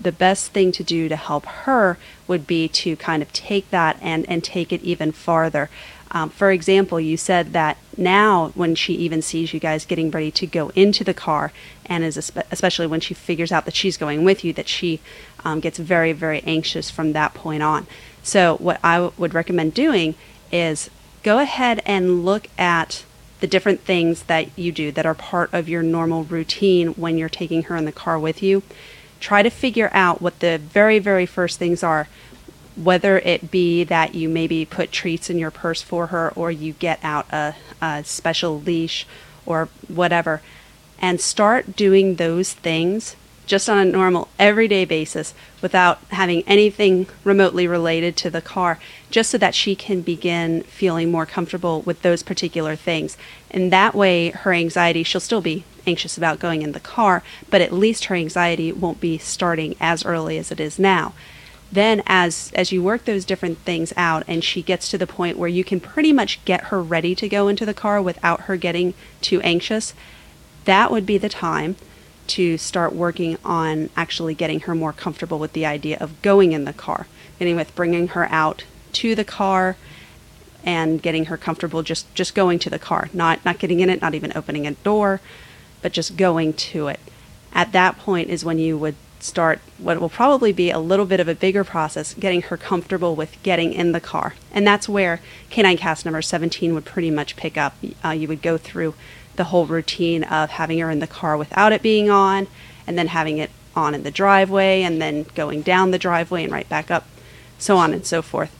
the 0.04 0.12
best 0.12 0.52
thing 0.52 0.70
to 0.72 0.84
do 0.84 1.08
to 1.08 1.16
help 1.16 1.44
her 1.46 1.98
would 2.28 2.46
be 2.46 2.68
to 2.68 2.94
kind 2.96 3.22
of 3.22 3.32
take 3.32 3.68
that 3.70 3.98
and, 4.00 4.28
and 4.28 4.44
take 4.44 4.72
it 4.72 4.82
even 4.82 5.10
farther. 5.12 5.68
Um, 6.10 6.30
for 6.30 6.52
example, 6.52 7.00
you 7.00 7.16
said 7.16 7.52
that 7.54 7.76
now 7.96 8.52
when 8.54 8.76
she 8.76 8.94
even 8.94 9.20
sees 9.20 9.52
you 9.52 9.58
guys 9.58 9.84
getting 9.84 10.12
ready 10.12 10.30
to 10.30 10.46
go 10.46 10.68
into 10.70 11.02
the 11.02 11.12
car, 11.12 11.52
and 11.86 12.04
is 12.04 12.16
especially 12.52 12.86
when 12.86 13.00
she 13.00 13.14
figures 13.14 13.50
out 13.50 13.64
that 13.64 13.74
she's 13.74 13.96
going 13.96 14.22
with 14.22 14.44
you, 14.44 14.52
that 14.52 14.68
she 14.68 15.00
um, 15.44 15.58
gets 15.58 15.78
very, 15.78 16.12
very 16.12 16.40
anxious 16.44 16.88
from 16.88 17.12
that 17.12 17.34
point 17.34 17.64
on. 17.64 17.88
So, 18.22 18.56
what 18.58 18.78
I 18.84 18.94
w- 18.94 19.12
would 19.18 19.34
recommend 19.34 19.74
doing 19.74 20.14
is 20.52 20.88
go 21.24 21.40
ahead 21.40 21.82
and 21.84 22.24
look 22.24 22.46
at 22.56 23.04
the 23.40 23.48
different 23.48 23.80
things 23.80 24.22
that 24.24 24.56
you 24.56 24.70
do 24.70 24.92
that 24.92 25.04
are 25.04 25.14
part 25.14 25.52
of 25.52 25.68
your 25.68 25.82
normal 25.82 26.22
routine 26.24 26.88
when 26.94 27.18
you're 27.18 27.28
taking 27.28 27.64
her 27.64 27.76
in 27.76 27.86
the 27.86 27.92
car 27.92 28.18
with 28.18 28.42
you 28.42 28.62
try 29.24 29.42
to 29.42 29.48
figure 29.48 29.88
out 29.94 30.20
what 30.20 30.38
the 30.40 30.58
very, 30.58 30.98
very 30.98 31.24
first 31.24 31.58
things 31.58 31.82
are, 31.82 32.06
whether 32.76 33.18
it 33.20 33.50
be 33.50 33.82
that 33.82 34.14
you 34.14 34.28
maybe 34.28 34.66
put 34.66 34.92
treats 34.92 35.30
in 35.30 35.38
your 35.38 35.50
purse 35.50 35.80
for 35.80 36.08
her 36.08 36.30
or 36.36 36.50
you 36.50 36.74
get 36.74 37.02
out 37.02 37.26
a, 37.32 37.54
a 37.80 38.04
special 38.04 38.60
leash 38.60 39.06
or 39.46 39.70
whatever, 39.88 40.42
and 40.98 41.22
start 41.22 41.74
doing 41.74 42.16
those 42.16 42.52
things 42.52 43.16
just 43.46 43.66
on 43.66 43.78
a 43.78 43.84
normal 43.86 44.28
everyday 44.38 44.84
basis 44.84 45.32
without 45.62 45.98
having 46.10 46.42
anything 46.46 47.06
remotely 47.24 47.66
related 47.66 48.18
to 48.18 48.28
the 48.28 48.42
car, 48.42 48.78
just 49.14 49.30
so 49.30 49.38
that 49.38 49.54
she 49.54 49.76
can 49.76 50.00
begin 50.00 50.60
feeling 50.64 51.08
more 51.08 51.24
comfortable 51.24 51.82
with 51.82 52.02
those 52.02 52.20
particular 52.20 52.74
things. 52.74 53.16
And 53.48 53.72
that 53.72 53.94
way, 53.94 54.30
her 54.30 54.52
anxiety, 54.52 55.04
she'll 55.04 55.20
still 55.20 55.40
be 55.40 55.62
anxious 55.86 56.18
about 56.18 56.40
going 56.40 56.62
in 56.62 56.72
the 56.72 56.80
car, 56.80 57.22
but 57.48 57.60
at 57.60 57.72
least 57.72 58.06
her 58.06 58.16
anxiety 58.16 58.72
won't 58.72 59.00
be 59.00 59.16
starting 59.18 59.76
as 59.78 60.04
early 60.04 60.36
as 60.36 60.50
it 60.50 60.58
is 60.58 60.80
now. 60.80 61.14
Then 61.70 62.02
as 62.06 62.50
as 62.56 62.72
you 62.72 62.82
work 62.82 63.04
those 63.04 63.24
different 63.24 63.58
things 63.58 63.92
out 63.96 64.24
and 64.26 64.42
she 64.42 64.62
gets 64.62 64.88
to 64.88 64.98
the 64.98 65.06
point 65.06 65.38
where 65.38 65.48
you 65.48 65.62
can 65.62 65.78
pretty 65.78 66.12
much 66.12 66.44
get 66.44 66.64
her 66.64 66.82
ready 66.82 67.14
to 67.14 67.28
go 67.28 67.46
into 67.46 67.64
the 67.64 67.72
car 67.72 68.02
without 68.02 68.40
her 68.42 68.56
getting 68.56 68.94
too 69.20 69.40
anxious, 69.42 69.94
that 70.64 70.90
would 70.90 71.06
be 71.06 71.18
the 71.18 71.28
time 71.28 71.76
to 72.26 72.58
start 72.58 72.92
working 72.92 73.38
on 73.44 73.90
actually 73.96 74.34
getting 74.34 74.58
her 74.60 74.74
more 74.74 74.92
comfortable 74.92 75.38
with 75.38 75.52
the 75.52 75.64
idea 75.64 75.96
of 76.00 76.20
going 76.20 76.50
in 76.50 76.64
the 76.64 76.72
car, 76.72 77.06
getting 77.38 77.54
with 77.54 77.72
bringing 77.76 78.08
her 78.08 78.26
out 78.28 78.64
to 78.94 79.14
the 79.14 79.24
car 79.24 79.76
and 80.64 81.02
getting 81.02 81.26
her 81.26 81.36
comfortable 81.36 81.82
just 81.82 82.12
just 82.14 82.34
going 82.34 82.58
to 82.60 82.70
the 82.70 82.78
car, 82.78 83.10
not 83.12 83.44
not 83.44 83.58
getting 83.58 83.80
in 83.80 83.90
it, 83.90 84.00
not 84.00 84.14
even 84.14 84.32
opening 84.34 84.66
a 84.66 84.72
door, 84.72 85.20
but 85.82 85.92
just 85.92 86.16
going 86.16 86.52
to 86.54 86.88
it. 86.88 87.00
At 87.52 87.72
that 87.72 87.98
point 87.98 88.30
is 88.30 88.44
when 88.44 88.58
you 88.58 88.76
would 88.78 88.96
start 89.20 89.58
what 89.78 89.98
will 90.00 90.10
probably 90.10 90.52
be 90.52 90.70
a 90.70 90.78
little 90.78 91.06
bit 91.06 91.18
of 91.18 91.28
a 91.28 91.34
bigger 91.34 91.64
process 91.64 92.12
getting 92.14 92.42
her 92.42 92.56
comfortable 92.58 93.16
with 93.16 93.42
getting 93.42 93.72
in 93.72 93.92
the 93.92 94.00
car. 94.00 94.34
And 94.52 94.66
that's 94.66 94.88
where 94.88 95.20
Canine 95.48 95.78
Cast 95.78 96.04
number 96.04 96.20
17 96.20 96.74
would 96.74 96.84
pretty 96.84 97.10
much 97.10 97.36
pick 97.36 97.56
up. 97.56 97.74
Uh, 98.04 98.10
you 98.10 98.28
would 98.28 98.42
go 98.42 98.58
through 98.58 98.94
the 99.36 99.44
whole 99.44 99.66
routine 99.66 100.24
of 100.24 100.50
having 100.50 100.78
her 100.78 100.90
in 100.90 100.98
the 100.98 101.06
car 101.06 101.36
without 101.36 101.72
it 101.72 101.82
being 101.82 102.10
on, 102.10 102.46
and 102.86 102.98
then 102.98 103.08
having 103.08 103.38
it 103.38 103.50
on 103.74 103.94
in 103.94 104.02
the 104.02 104.10
driveway, 104.10 104.82
and 104.82 105.00
then 105.00 105.24
going 105.34 105.62
down 105.62 105.90
the 105.90 105.98
driveway 105.98 106.44
and 106.44 106.52
right 106.52 106.68
back 106.68 106.90
up, 106.90 107.06
so 107.58 107.76
on 107.76 107.92
and 107.92 108.06
so 108.06 108.22
forth. 108.22 108.54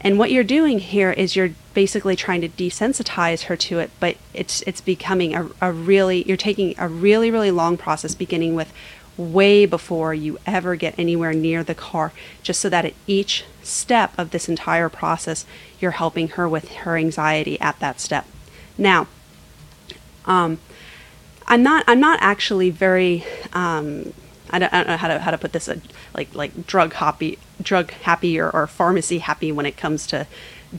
And 0.00 0.18
what 0.18 0.30
you're 0.30 0.44
doing 0.44 0.78
here 0.78 1.10
is 1.10 1.34
you're 1.34 1.54
basically 1.74 2.14
trying 2.14 2.40
to 2.40 2.48
desensitize 2.48 3.44
her 3.44 3.56
to 3.56 3.80
it, 3.80 3.90
but 3.98 4.16
it's 4.32 4.62
it's 4.62 4.80
becoming 4.80 5.34
a, 5.34 5.48
a 5.60 5.72
really 5.72 6.22
you're 6.22 6.36
taking 6.36 6.74
a 6.78 6.88
really 6.88 7.30
really 7.30 7.50
long 7.50 7.76
process, 7.76 8.14
beginning 8.14 8.54
with 8.54 8.72
way 9.16 9.66
before 9.66 10.14
you 10.14 10.38
ever 10.46 10.76
get 10.76 10.96
anywhere 10.96 11.32
near 11.32 11.64
the 11.64 11.74
car, 11.74 12.12
just 12.42 12.60
so 12.60 12.68
that 12.68 12.84
at 12.84 12.94
each 13.08 13.44
step 13.62 14.12
of 14.16 14.30
this 14.30 14.48
entire 14.48 14.88
process, 14.88 15.44
you're 15.80 15.90
helping 15.90 16.28
her 16.28 16.48
with 16.48 16.68
her 16.68 16.96
anxiety 16.96 17.60
at 17.60 17.78
that 17.80 18.00
step. 18.00 18.24
Now, 18.78 19.08
um, 20.24 20.60
I'm 21.48 21.62
not 21.62 21.84
I'm 21.88 22.00
not 22.00 22.18
actually 22.22 22.70
very 22.70 23.24
um, 23.52 24.12
I 24.50 24.58
don't, 24.58 24.72
I 24.72 24.78
don't, 24.78 24.88
know 24.88 24.96
how 24.96 25.08
to 25.08 25.18
how 25.18 25.30
to 25.30 25.38
put 25.38 25.52
this 25.52 25.68
uh, 25.68 25.76
like 26.14 26.34
like 26.34 26.66
drug 26.66 26.94
happy 26.94 27.38
drug 27.62 27.90
happy 27.90 28.38
or, 28.38 28.50
or 28.50 28.66
pharmacy 28.66 29.18
happy 29.18 29.52
when 29.52 29.66
it 29.66 29.76
comes 29.76 30.06
to 30.08 30.26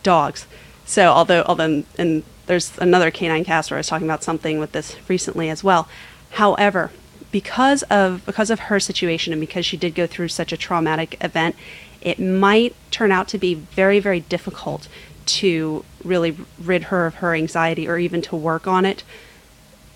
dogs. 0.04 0.48
So 0.86 1.08
although 1.08 1.44
although 1.44 1.84
and 1.98 2.24
there's 2.48 2.78
another 2.80 3.12
canine 3.12 3.46
cast 3.46 3.70
where 3.70 3.78
I 3.78 3.80
was 3.80 3.88
talking 3.88 4.08
about 4.08 4.24
something 4.24 4.60
with 4.60 4.72
this 4.72 4.96
recently 5.08 5.50
as 5.50 5.64
well. 5.64 5.88
However, 6.32 6.92
because 7.32 7.84
of 7.84 8.26
because 8.26 8.50
of 8.50 8.60
her 8.62 8.80
situation 8.80 9.34
and 9.34 9.40
because 9.40 9.66
she 9.66 9.78
did 9.78 9.94
go 9.94 10.08
through 10.08 10.30
such 10.30 10.52
a 10.52 10.58
traumatic 10.58 11.16
event, 11.22 11.56
it 12.02 12.20
might 12.20 12.76
turn 12.92 13.12
out 13.12 13.28
to 13.30 13.38
be 13.38 13.54
very 13.54 14.00
very 14.00 14.20
difficult 14.20 14.88
to 15.26 15.86
really 16.04 16.36
rid 16.60 16.86
her 16.86 17.06
of 17.06 17.16
her 17.16 17.36
anxiety 17.36 17.88
or 17.88 18.00
even 18.00 18.22
to 18.24 18.36
work 18.36 18.66
on 18.66 18.84
it 18.84 19.04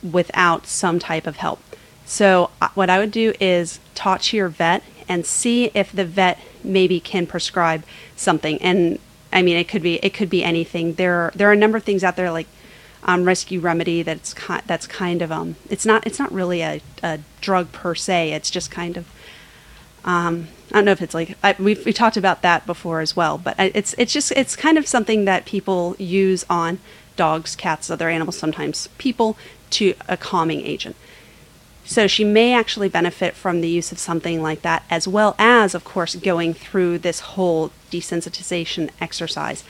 without 0.04 0.68
some 0.68 1.00
type 1.00 1.26
of 1.26 1.38
help. 1.38 1.60
So, 2.06 2.52
uh, 2.62 2.70
what 2.74 2.90
I 2.90 3.00
would 3.00 3.12
do 3.12 3.34
is 3.40 3.80
talk 3.96 4.22
to 4.24 4.38
your 4.38 4.50
vet 4.50 4.84
and 5.08 5.26
see 5.26 5.72
if 5.74 5.92
the 5.92 6.06
vet 6.06 6.40
maybe 6.64 7.00
can 7.00 7.28
prescribe 7.28 7.84
something. 8.16 8.62
And 8.62 9.00
I 9.32 9.42
mean, 9.42 9.58
it 9.58 9.68
could 9.68 9.82
be 9.82 9.96
it 9.96 10.14
could 10.14 10.30
be 10.30 10.44
anything. 10.44 10.94
There 10.94 11.16
are, 11.16 11.32
there 11.36 11.50
are 11.50 11.54
a 11.54 11.58
number 11.58 11.78
of 11.78 11.84
things 11.84 12.04
out 12.04 12.16
there 12.16 12.32
like 12.32 12.48
um, 13.04 13.26
Rescue 13.26 13.60
Remedy 13.60 14.02
that's 14.02 14.34
ki- 14.34 14.62
that's 14.66 14.88
kind 14.88 15.22
of 15.22 15.32
um 15.32 15.56
it's 15.70 15.86
not 15.86 16.06
it's 16.08 16.20
not 16.20 16.32
really 16.32 16.62
a, 16.62 16.82
a 17.02 17.20
drug 17.42 17.72
per 17.72 17.96
se. 17.96 18.32
It's 18.32 18.50
just 18.50 18.72
kind 18.72 18.98
of 18.98 19.08
um, 20.06 20.50
I 20.72 20.76
don't 20.76 20.86
know 20.86 20.92
if 20.92 21.02
it's 21.02 21.14
like 21.14 21.38
I, 21.44 21.56
we've 21.60 21.86
we 21.86 21.94
talked 21.94 22.18
about 22.18 22.42
that 22.42 22.66
before 22.66 23.02
as 23.02 23.16
well, 23.16 23.38
but 23.38 23.56
it's 23.58 23.94
it's 23.98 24.14
just 24.14 24.32
it's 24.34 24.56
kind 24.56 24.78
of 24.78 24.88
something 24.88 25.26
that 25.26 25.46
people 25.46 25.96
use 25.98 26.46
on 26.50 26.80
dogs, 27.16 27.56
cats, 27.56 27.90
other 27.90 28.10
animals, 28.10 28.38
sometimes 28.38 28.88
people 28.98 29.38
to 29.72 29.94
a 30.08 30.18
calming 30.18 30.62
agent. 30.62 30.96
So 31.86 32.08
she 32.08 32.24
may 32.24 32.54
actually 32.54 32.90
benefit 32.90 33.34
from 33.34 33.62
the 33.62 33.70
use 33.70 33.92
of 33.92 34.00
something 34.00 34.42
like 34.42 34.62
that, 34.62 34.84
as 34.90 35.08
well 35.08 35.36
as, 35.38 35.76
of 35.76 35.84
course, 35.84 36.16
going 36.16 36.54
through 36.54 37.00
this 37.00 37.20
whole 37.20 37.72
desensitization 37.92 38.90
exercise. 39.02 39.64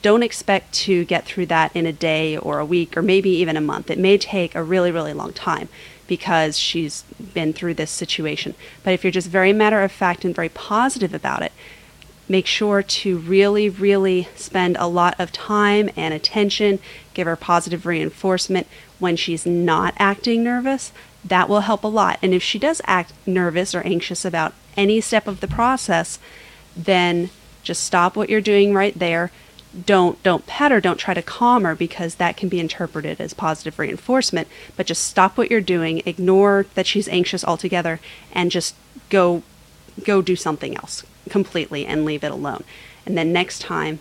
Don't 0.00 0.22
expect 0.22 0.72
to 0.74 1.04
get 1.04 1.24
through 1.24 1.46
that 1.46 1.74
in 1.74 1.86
a 1.86 1.92
day 1.92 2.36
or 2.36 2.58
a 2.58 2.66
week 2.66 2.96
or 2.96 3.02
maybe 3.02 3.30
even 3.30 3.56
a 3.56 3.60
month. 3.60 3.90
It 3.90 3.98
may 3.98 4.18
take 4.18 4.54
a 4.54 4.62
really, 4.62 4.90
really 4.90 5.12
long 5.12 5.32
time 5.32 5.68
because 6.06 6.58
she's 6.58 7.02
been 7.34 7.52
through 7.52 7.74
this 7.74 7.90
situation. 7.90 8.54
But 8.82 8.94
if 8.94 9.04
you're 9.04 9.10
just 9.10 9.28
very 9.28 9.52
matter 9.52 9.82
of 9.82 9.92
fact 9.92 10.24
and 10.24 10.34
very 10.34 10.48
positive 10.48 11.14
about 11.14 11.42
it, 11.42 11.52
make 12.28 12.46
sure 12.46 12.82
to 12.82 13.18
really, 13.18 13.68
really 13.68 14.28
spend 14.34 14.76
a 14.78 14.86
lot 14.86 15.18
of 15.18 15.32
time 15.32 15.90
and 15.96 16.12
attention, 16.14 16.78
give 17.14 17.26
her 17.26 17.36
positive 17.36 17.86
reinforcement 17.86 18.66
when 18.98 19.16
she's 19.16 19.46
not 19.46 19.94
acting 19.98 20.42
nervous. 20.42 20.92
That 21.24 21.48
will 21.48 21.60
help 21.60 21.84
a 21.84 21.88
lot. 21.88 22.18
And 22.22 22.34
if 22.34 22.42
she 22.42 22.58
does 22.58 22.80
act 22.84 23.12
nervous 23.26 23.74
or 23.74 23.82
anxious 23.82 24.24
about 24.24 24.54
any 24.76 25.00
step 25.00 25.26
of 25.26 25.40
the 25.40 25.48
process, 25.48 26.18
then 26.76 27.30
just 27.62 27.84
stop 27.84 28.16
what 28.16 28.28
you're 28.28 28.40
doing 28.40 28.74
right 28.74 28.98
there. 28.98 29.30
don't 29.86 30.22
don't 30.22 30.46
pet 30.46 30.70
her 30.70 30.80
don't 30.82 30.98
try 30.98 31.14
to 31.14 31.22
calm 31.22 31.64
her 31.64 31.74
because 31.74 32.16
that 32.16 32.36
can 32.36 32.48
be 32.50 32.60
interpreted 32.60 33.18
as 33.18 33.32
positive 33.32 33.78
reinforcement 33.78 34.46
but 34.76 34.84
just 34.84 35.02
stop 35.02 35.38
what 35.38 35.50
you're 35.50 35.62
doing 35.62 36.02
ignore 36.04 36.66
that 36.74 36.86
she's 36.86 37.08
anxious 37.08 37.42
altogether 37.42 37.98
and 38.32 38.50
just 38.50 38.74
go 39.08 39.42
go 40.04 40.20
do 40.20 40.36
something 40.36 40.76
else 40.76 41.04
completely 41.30 41.86
and 41.86 42.04
leave 42.04 42.22
it 42.22 42.30
alone 42.30 42.62
and 43.06 43.16
then 43.16 43.32
next 43.32 43.60
time 43.60 43.98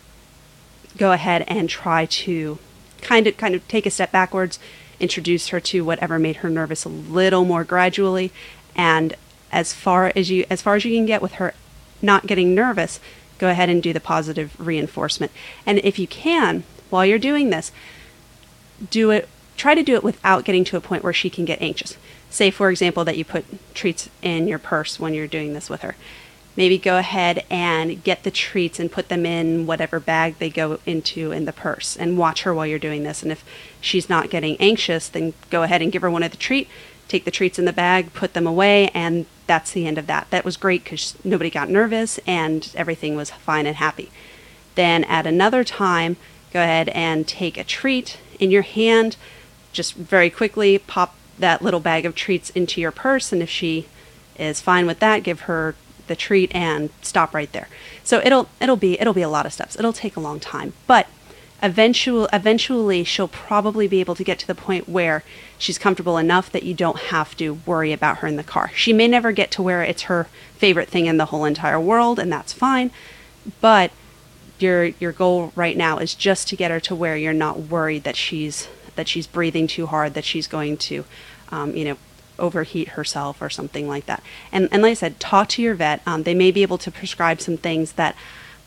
go 0.98 1.13
ahead 1.13 1.46
and 1.48 1.70
try 1.70 2.06
to 2.06 2.60
kind 3.01 3.25
of 3.25 3.38
kind 3.38 3.56
of 3.56 3.66
take 3.70 3.86
a 3.86 3.90
step 3.90 4.12
backwards 4.12 4.60
introduce 5.01 5.50
her 5.50 5.60
to 5.60 5.84
whatever 5.84 6.20
made 6.20 6.38
her 6.38 6.50
nervous 6.50 6.86
a 6.86 6.89
little 6.89 7.46
more 7.46 7.63
gradually 7.63 8.31
and 8.75 9.15
as 9.51 9.74
far 9.74 10.12
as 10.15 10.29
you 10.29 10.46
as 10.50 10.62
far 10.62 10.75
as 10.75 10.86
you 10.86 10.96
can 10.96 11.05
get 11.05 11.22
with 11.22 11.34
her 11.34 11.53
not 12.01 12.27
getting 12.27 12.55
nervous 12.55 13.00
go 13.41 13.50
ahead 13.50 13.70
and 13.70 13.81
do 13.81 13.91
the 13.91 14.00
positive 14.00 14.58
reinforcement. 14.60 15.31
And 15.65 15.79
if 15.79 15.98
you 15.98 16.05
can, 16.08 16.63
while 16.91 17.05
you're 17.05 17.17
doing 17.17 17.50
this, 17.50 17.72
do 18.89 19.10
it 19.10 19.27
try 19.58 19.75
to 19.75 19.84
do 19.84 19.96
it 19.96 20.03
without 20.03 20.46
getting 20.46 20.63
to 20.63 20.77
a 20.77 20.81
point 20.81 21.03
where 21.03 21.13
she 21.13 21.29
can 21.29 21.43
get 21.43 21.62
anxious. 21.62 21.98
Say 22.29 22.51
for 22.51 22.70
example 22.70 23.03
that 23.03 23.17
you 23.17 23.25
put 23.25 23.46
treats 23.74 24.10
in 24.22 24.48
your 24.48 24.60
purse 24.60 25.00
when 25.00 25.13
you're 25.13 25.27
doing 25.27 25.53
this 25.53 25.70
with 25.70 25.81
her. 25.81 25.96
Maybe 26.55 26.77
go 26.77 26.98
ahead 26.98 27.46
and 27.50 28.03
get 28.03 28.24
the 28.24 28.31
treats 28.31 28.79
and 28.79 28.91
put 28.91 29.08
them 29.08 29.25
in 29.25 29.65
whatever 29.65 30.00
bag 30.00 30.38
they 30.38 30.50
go 30.50 30.79
into 30.86 31.31
in 31.31 31.46
the 31.46 31.53
purse 31.53 31.96
and 31.96 32.17
watch 32.17 32.43
her 32.43 32.53
while 32.53 32.67
you're 32.67 32.77
doing 32.77 33.03
this. 33.03 33.24
And 33.24 33.31
if 33.31 33.43
she's 33.79 34.10
not 34.10 34.29
getting 34.29 34.58
anxious, 34.60 35.08
then 35.08 35.34
go 35.50 35.63
ahead 35.63 35.81
and 35.81 35.91
give 35.91 36.01
her 36.01 36.12
one 36.12 36.24
of 36.24 36.31
the 36.31 36.38
treat, 36.38 36.67
take 37.08 37.24
the 37.24 37.31
treats 37.31 37.58
in 37.58 37.65
the 37.65 37.74
bag, 37.74 38.13
put 38.13 38.34
them 38.34 38.46
away, 38.46 38.89
and 38.93 39.25
that's 39.48 39.72
the 39.72 39.88
end 39.88 39.98
of 39.98 40.08
that. 40.08 40.27
That 40.29 40.43
was 40.43 40.58
great 40.58 40.84
because 40.84 41.15
nobody 41.24 41.50
got 41.50 41.70
nervous 41.70 42.20
and 42.27 42.70
everything 42.75 43.15
was 43.15 43.31
fine 43.31 43.65
and 43.65 43.77
happy. 43.77 44.12
Then 44.75 45.05
at 45.05 45.25
another 45.25 45.63
time, 45.63 46.17
go 46.51 46.62
ahead 46.62 46.89
and 46.89 47.27
take 47.27 47.58
a 47.58 47.63
treat 47.63 48.17
in 48.39 48.51
your 48.51 48.62
hand. 48.62 49.15
Just 49.72 49.93
very 49.96 50.29
quickly 50.29 50.77
pop 50.77 51.15
that 51.39 51.62
little 51.62 51.79
bag 51.79 52.05
of 52.05 52.13
treats 52.13 52.50
into 52.51 52.81
your 52.81 52.91
purse, 52.91 53.31
and 53.31 53.41
if 53.41 53.50
she 53.50 53.88
is 54.38 54.62
fine 54.62 54.86
with 54.86 55.00
that, 55.00 55.24
give 55.24 55.41
her 55.41 55.75
the 56.12 56.15
treat 56.18 56.53
and 56.53 56.89
stop 57.01 57.34
right 57.34 57.51
there. 57.53 57.70
So 58.03 58.22
it'll 58.24 58.50
it'll 58.60 58.75
be 58.75 59.00
it'll 59.00 59.13
be 59.13 59.22
a 59.22 59.30
lot 59.30 59.46
of 59.46 59.53
steps. 59.53 59.80
It'll 59.80 59.94
take 59.94 60.18
a 60.18 60.20
long 60.20 60.41
time, 60.41 60.74
but 60.86 61.08
eventually 61.63 62.27
eventually 62.34 63.06
she'll 63.06 63.30
probably 63.30 63.88
be 63.88 64.01
able 64.01 64.15
to 64.15 64.24
get 64.24 64.38
to 64.39 64.48
the 64.48 64.53
point 64.53 64.89
where 64.89 65.24
she's 65.58 65.77
comfortable 65.77 66.18
enough 66.18 66.51
that 66.51 66.63
you 66.63 66.74
don't 66.74 67.00
have 67.13 67.38
to 67.38 67.53
worry 67.65 67.94
about 67.94 68.18
her 68.18 68.27
in 68.27 68.36
the 68.36 68.44
car. 68.44 68.72
She 68.75 68.91
may 68.91 69.08
never 69.08 69.32
get 69.32 69.51
to 69.51 69.62
where 69.62 69.84
it's 69.84 70.03
her 70.03 70.27
favorite 70.58 70.89
thing 70.89 71.06
in 71.06 71.15
the 71.15 71.27
whole 71.27 71.46
entire 71.46 71.80
world 71.80 72.20
and 72.20 72.30
that's 72.30 72.51
fine, 72.51 72.91
but 73.62 73.91
your 74.60 74.86
your 75.00 75.13
goal 75.13 75.53
right 75.56 75.77
now 75.77 75.98
is 75.98 76.13
just 76.13 76.50
to 76.50 76.58
get 76.58 76.72
her 76.72 76.82
to 76.82 76.94
where 76.94 77.15
you're 77.15 77.34
not 77.48 77.58
worried 77.58 78.03
that 78.03 78.18
she's 78.18 78.68
that 78.98 79.08
she's 79.08 79.25
breathing 79.25 79.68
too 79.68 79.86
hard, 79.88 80.13
that 80.15 80.25
she's 80.25 80.48
going 80.48 80.75
to 80.77 81.06
um, 81.51 81.74
you 81.74 81.86
know 81.86 81.98
overheat 82.40 82.90
herself 82.90 83.42
or 83.42 83.50
something 83.50 83.88
like 83.88 84.06
that. 84.06 84.24
And 84.52 84.68
and 84.72 84.82
like 84.82 84.92
I 84.92 84.96
said, 84.96 85.20
talk 85.20 85.50
to 85.50 85.62
your 85.62 85.76
vet. 85.76 86.02
Um, 86.06 86.24
they 86.24 86.36
may 86.36 86.52
be 86.52 86.62
able 86.62 86.78
to 86.80 86.92
prescribe 86.92 87.42
some 87.42 87.58
things 87.58 87.94
that 87.94 88.16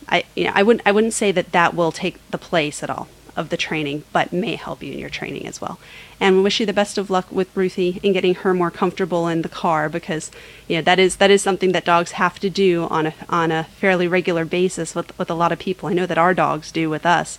I 0.08 0.24
you 0.34 0.44
know 0.44 0.52
I 0.54 0.62
wouldn't 0.62 0.86
I 0.86 0.92
wouldn't 0.92 1.14
say 1.14 1.32
that 1.32 1.52
that 1.52 1.74
will 1.74 1.92
take 1.92 2.18
the 2.30 2.38
place 2.38 2.82
at 2.82 2.90
all 2.90 3.08
of 3.36 3.48
the 3.48 3.56
training, 3.56 4.04
but 4.12 4.32
may 4.32 4.54
help 4.54 4.82
you 4.82 4.92
in 4.92 4.98
your 4.98 5.10
training 5.10 5.46
as 5.46 5.60
well. 5.60 5.78
And 6.20 6.36
we 6.36 6.42
wish 6.42 6.60
you 6.60 6.66
the 6.66 6.72
best 6.72 6.98
of 6.98 7.10
luck 7.10 7.26
with 7.32 7.54
Ruthie 7.56 7.98
in 8.02 8.12
getting 8.12 8.34
her 8.36 8.54
more 8.54 8.70
comfortable 8.70 9.26
in 9.26 9.42
the 9.42 9.48
car 9.48 9.88
because 9.88 10.30
you 10.68 10.76
know 10.76 10.82
that 10.82 10.98
is 10.98 11.16
that 11.16 11.30
is 11.30 11.42
something 11.42 11.72
that 11.72 11.84
dogs 11.84 12.12
have 12.12 12.38
to 12.40 12.50
do 12.50 12.84
on 12.84 13.08
a 13.08 13.14
on 13.28 13.50
a 13.50 13.64
fairly 13.64 14.06
regular 14.06 14.44
basis 14.44 14.94
with 14.94 15.16
with 15.18 15.30
a 15.30 15.34
lot 15.34 15.52
of 15.52 15.58
people. 15.58 15.88
I 15.88 15.94
know 15.94 16.06
that 16.06 16.18
our 16.18 16.34
dogs 16.34 16.70
do 16.70 16.88
with 16.88 17.04
us. 17.04 17.38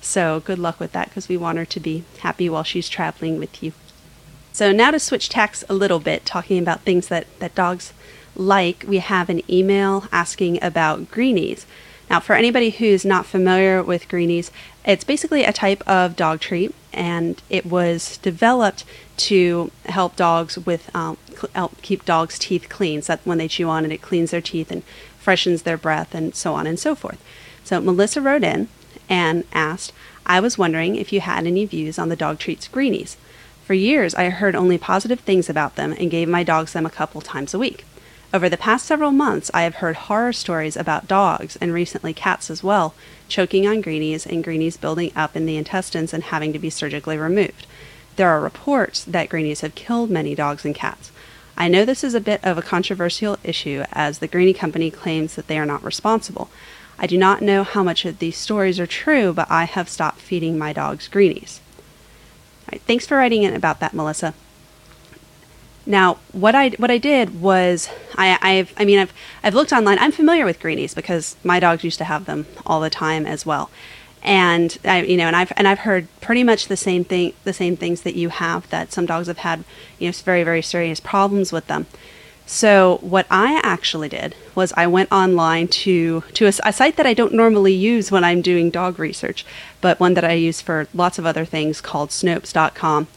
So 0.00 0.40
good 0.40 0.58
luck 0.58 0.80
with 0.80 0.92
that 0.92 1.08
because 1.08 1.28
we 1.28 1.36
want 1.36 1.58
her 1.58 1.64
to 1.64 1.80
be 1.80 2.04
happy 2.18 2.48
while 2.48 2.64
she's 2.64 2.88
traveling 2.88 3.38
with 3.38 3.62
you. 3.62 3.72
So 4.52 4.70
now 4.70 4.90
to 4.90 4.98
switch 4.98 5.28
tacks 5.28 5.64
a 5.68 5.74
little 5.74 5.98
bit, 5.98 6.26
talking 6.26 6.58
about 6.58 6.82
things 6.82 7.08
that, 7.08 7.26
that 7.38 7.54
dogs 7.54 7.92
like, 8.36 8.84
we 8.86 8.98
have 8.98 9.28
an 9.28 9.40
email 9.50 10.06
asking 10.12 10.62
about 10.62 11.10
greenies. 11.10 11.66
Now, 12.10 12.20
for 12.20 12.34
anybody 12.34 12.70
who's 12.70 13.04
not 13.04 13.24
familiar 13.24 13.82
with 13.82 14.08
greenies, 14.08 14.50
it's 14.84 15.04
basically 15.04 15.44
a 15.44 15.52
type 15.52 15.82
of 15.88 16.16
dog 16.16 16.40
treat, 16.40 16.74
and 16.92 17.40
it 17.48 17.64
was 17.64 18.18
developed 18.18 18.84
to 19.16 19.70
help 19.86 20.16
dogs 20.16 20.58
with 20.58 20.94
um, 20.94 21.16
help 21.54 21.80
keep 21.80 22.04
dogs' 22.04 22.38
teeth 22.38 22.68
clean. 22.68 23.00
So 23.00 23.14
that 23.14 23.26
when 23.26 23.38
they 23.38 23.48
chew 23.48 23.70
on 23.70 23.86
it, 23.86 23.92
it 23.92 24.02
cleans 24.02 24.32
their 24.32 24.42
teeth 24.42 24.70
and 24.70 24.82
freshens 25.18 25.62
their 25.62 25.78
breath, 25.78 26.14
and 26.14 26.34
so 26.34 26.52
on 26.52 26.66
and 26.66 26.78
so 26.78 26.94
forth. 26.94 27.22
So 27.64 27.80
Melissa 27.80 28.20
wrote 28.20 28.44
in 28.44 28.68
and 29.08 29.44
asked, 29.54 29.92
"I 30.26 30.40
was 30.40 30.58
wondering 30.58 30.96
if 30.96 31.12
you 31.12 31.20
had 31.20 31.46
any 31.46 31.64
views 31.64 31.98
on 31.98 32.10
the 32.10 32.16
dog 32.16 32.38
treats 32.38 32.68
greenies. 32.68 33.16
For 33.64 33.74
years, 33.74 34.14
I 34.14 34.28
heard 34.28 34.56
only 34.56 34.76
positive 34.76 35.20
things 35.20 35.48
about 35.48 35.76
them 35.76 35.94
and 35.98 36.10
gave 36.10 36.28
my 36.28 36.42
dogs 36.42 36.72
them 36.72 36.84
a 36.84 36.90
couple 36.90 37.20
times 37.20 37.54
a 37.54 37.58
week." 37.58 37.84
Over 38.34 38.48
the 38.48 38.56
past 38.56 38.86
several 38.86 39.12
months, 39.12 39.50
I 39.54 39.62
have 39.62 39.76
heard 39.76 39.96
horror 39.96 40.32
stories 40.32 40.76
about 40.76 41.06
dogs, 41.06 41.56
and 41.60 41.72
recently 41.72 42.12
cats 42.12 42.50
as 42.50 42.64
well, 42.64 42.94
choking 43.28 43.66
on 43.66 43.80
greenies 43.82 44.26
and 44.26 44.42
greenies 44.42 44.76
building 44.76 45.12
up 45.14 45.36
in 45.36 45.46
the 45.46 45.56
intestines 45.56 46.12
and 46.12 46.24
having 46.24 46.52
to 46.52 46.58
be 46.58 46.70
surgically 46.70 47.16
removed. 47.16 47.66
There 48.16 48.28
are 48.28 48.40
reports 48.40 49.04
that 49.04 49.28
greenies 49.28 49.60
have 49.60 49.74
killed 49.74 50.10
many 50.10 50.34
dogs 50.34 50.64
and 50.64 50.74
cats. 50.74 51.10
I 51.56 51.68
know 51.68 51.84
this 51.84 52.02
is 52.02 52.14
a 52.14 52.20
bit 52.20 52.40
of 52.42 52.58
a 52.58 52.62
controversial 52.62 53.38
issue 53.44 53.84
as 53.92 54.18
the 54.18 54.26
Greenie 54.26 54.52
Company 54.52 54.90
claims 54.90 55.34
that 55.34 55.46
they 55.46 55.58
are 55.58 55.66
not 55.66 55.84
responsible. 55.84 56.50
I 56.98 57.06
do 57.06 57.16
not 57.16 57.42
know 57.42 57.64
how 57.64 57.82
much 57.82 58.04
of 58.04 58.18
these 58.18 58.36
stories 58.36 58.78
are 58.80 58.86
true, 58.86 59.32
but 59.32 59.50
I 59.50 59.64
have 59.64 59.88
stopped 59.88 60.20
feeding 60.20 60.58
my 60.58 60.72
dogs 60.72 61.08
greenies. 61.08 61.60
Thanks 62.80 63.06
for 63.06 63.16
writing 63.16 63.42
in 63.42 63.54
about 63.54 63.80
that, 63.80 63.94
Melissa. 63.94 64.34
Now, 65.84 66.18
what 66.32 66.54
I 66.54 66.70
what 66.70 66.90
I 66.90 66.98
did 66.98 67.40
was 67.40 67.88
I 68.16 68.38
I've 68.40 68.72
I 68.76 68.84
mean 68.84 68.98
I've 68.98 69.12
I've 69.42 69.54
looked 69.54 69.72
online. 69.72 69.98
I'm 69.98 70.12
familiar 70.12 70.44
with 70.44 70.60
greenies 70.60 70.94
because 70.94 71.36
my 71.42 71.58
dogs 71.58 71.82
used 71.82 71.98
to 71.98 72.04
have 72.04 72.26
them 72.26 72.46
all 72.64 72.80
the 72.80 72.90
time 72.90 73.26
as 73.26 73.44
well. 73.44 73.70
And 74.22 74.78
I 74.84 75.02
you 75.02 75.16
know 75.16 75.26
and 75.26 75.34
I've 75.34 75.52
and 75.56 75.66
I've 75.66 75.80
heard 75.80 76.06
pretty 76.20 76.44
much 76.44 76.68
the 76.68 76.76
same 76.76 77.04
thing 77.04 77.32
the 77.42 77.52
same 77.52 77.76
things 77.76 78.02
that 78.02 78.14
you 78.14 78.28
have 78.28 78.70
that 78.70 78.92
some 78.92 79.06
dogs 79.06 79.26
have 79.26 79.38
had 79.38 79.64
you 79.98 80.08
know 80.08 80.12
very 80.12 80.44
very 80.44 80.62
serious 80.62 81.00
problems 81.00 81.50
with 81.50 81.66
them. 81.66 81.86
So 82.46 82.98
what 83.00 83.26
I 83.30 83.60
actually 83.62 84.08
did 84.08 84.34
was 84.54 84.72
I 84.76 84.86
went 84.86 85.10
online 85.10 85.68
to 85.68 86.22
to 86.34 86.46
a, 86.46 86.52
a, 86.64 86.72
site 86.72 86.96
that 86.96 87.06
I 87.06 87.14
don't 87.14 87.34
normally 87.34 87.72
use 87.72 88.12
when 88.12 88.24
I'm 88.24 88.42
doing 88.42 88.70
dog 88.70 88.98
research, 88.98 89.44
but 89.82 90.00
one 90.00 90.14
that 90.14 90.24
I 90.24 90.32
use 90.32 90.62
for 90.62 90.88
lots 90.94 91.18
of 91.18 91.26
other 91.26 91.44
things 91.44 91.82
called 91.82 92.08
Snopes.com. 92.08 93.08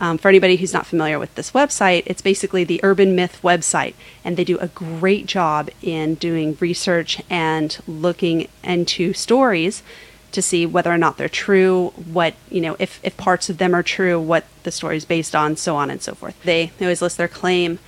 Um, 0.00 0.16
for 0.16 0.28
anybody 0.28 0.56
who's 0.56 0.72
not 0.72 0.86
familiar 0.86 1.18
with 1.18 1.34
this 1.34 1.50
website, 1.52 2.04
it's 2.06 2.22
basically 2.22 2.64
the 2.64 2.80
Urban 2.84 3.16
Myth 3.16 3.40
website, 3.42 3.94
and 4.24 4.36
they 4.36 4.44
do 4.44 4.58
a 4.58 4.68
great 4.68 5.26
job 5.26 5.70
in 5.82 6.14
doing 6.14 6.56
research 6.60 7.20
and 7.28 7.76
looking 7.86 8.48
into 8.62 9.12
stories 9.12 9.82
to 10.30 10.40
see 10.42 10.66
whether 10.66 10.92
or 10.92 10.98
not 10.98 11.16
they're 11.16 11.28
true, 11.28 11.92
what, 11.96 12.34
you 12.48 12.60
know, 12.60 12.76
if, 12.78 13.00
if 13.02 13.16
parts 13.16 13.50
of 13.50 13.58
them 13.58 13.74
are 13.74 13.82
true, 13.82 14.20
what 14.20 14.44
the 14.62 14.70
story 14.70 14.96
is 14.96 15.04
based 15.04 15.34
on, 15.34 15.56
so 15.56 15.74
on 15.74 15.90
and 15.90 16.00
so 16.00 16.14
forth. 16.14 16.40
They, 16.42 16.70
they 16.78 16.84
always 16.84 17.02
list 17.02 17.16
their 17.16 17.28
claim, 17.28 17.78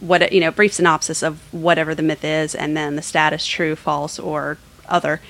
what, 0.00 0.32
you 0.32 0.40
know, 0.40 0.50
brief 0.50 0.72
synopsis 0.74 1.22
of 1.22 1.40
whatever 1.52 1.94
the 1.94 2.02
myth 2.02 2.24
is, 2.24 2.54
and 2.54 2.76
then 2.76 2.96
the 2.96 3.02
status 3.02 3.46
true, 3.46 3.76
false, 3.76 4.18
or 4.18 4.58
other. 4.88 5.20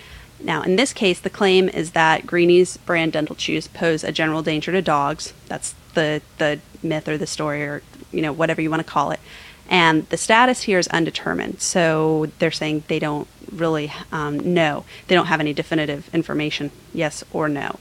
Now, 0.40 0.62
in 0.62 0.77
this 0.77 0.92
case, 0.92 1.18
the 1.18 1.31
claim 1.31 1.68
is 1.68 1.92
that 1.92 2.27
Greenie's 2.27 2.77
brand 2.77 3.12
dental 3.12 3.35
chews 3.35 3.68
pose 3.68 4.05
a 4.05 4.12
general 4.12 4.42
danger 4.42 4.72
to 4.72 4.83
dogs. 4.83 5.33
That's 5.49 5.75
the 5.94 6.22
the 6.38 6.61
myth 6.83 7.09
or 7.09 7.16
the 7.16 7.27
story 7.27 7.62
or 7.62 7.83
you 8.12 8.22
know 8.22 8.33
whatever 8.33 8.61
you 8.61 8.70
want 8.70 8.81
to 8.87 8.92
call 8.92 9.11
it. 9.11 9.20
And 9.68 10.09
the 10.11 10.16
status 10.16 10.62
here 10.62 10.79
is 10.79 10.87
undetermined. 10.88 11.61
So 11.61 12.31
they're 12.38 12.53
saying 12.53 12.85
they 12.87 12.99
don't 12.99 13.27
really 13.51 13.92
um, 14.12 14.55
know. 14.55 14.85
They 15.09 15.14
don't 15.14 15.27
have 15.27 15.40
any 15.40 15.53
definitive 15.53 16.12
information, 16.14 16.70
yes 16.92 17.25
or 17.33 17.49
no. 17.49 17.79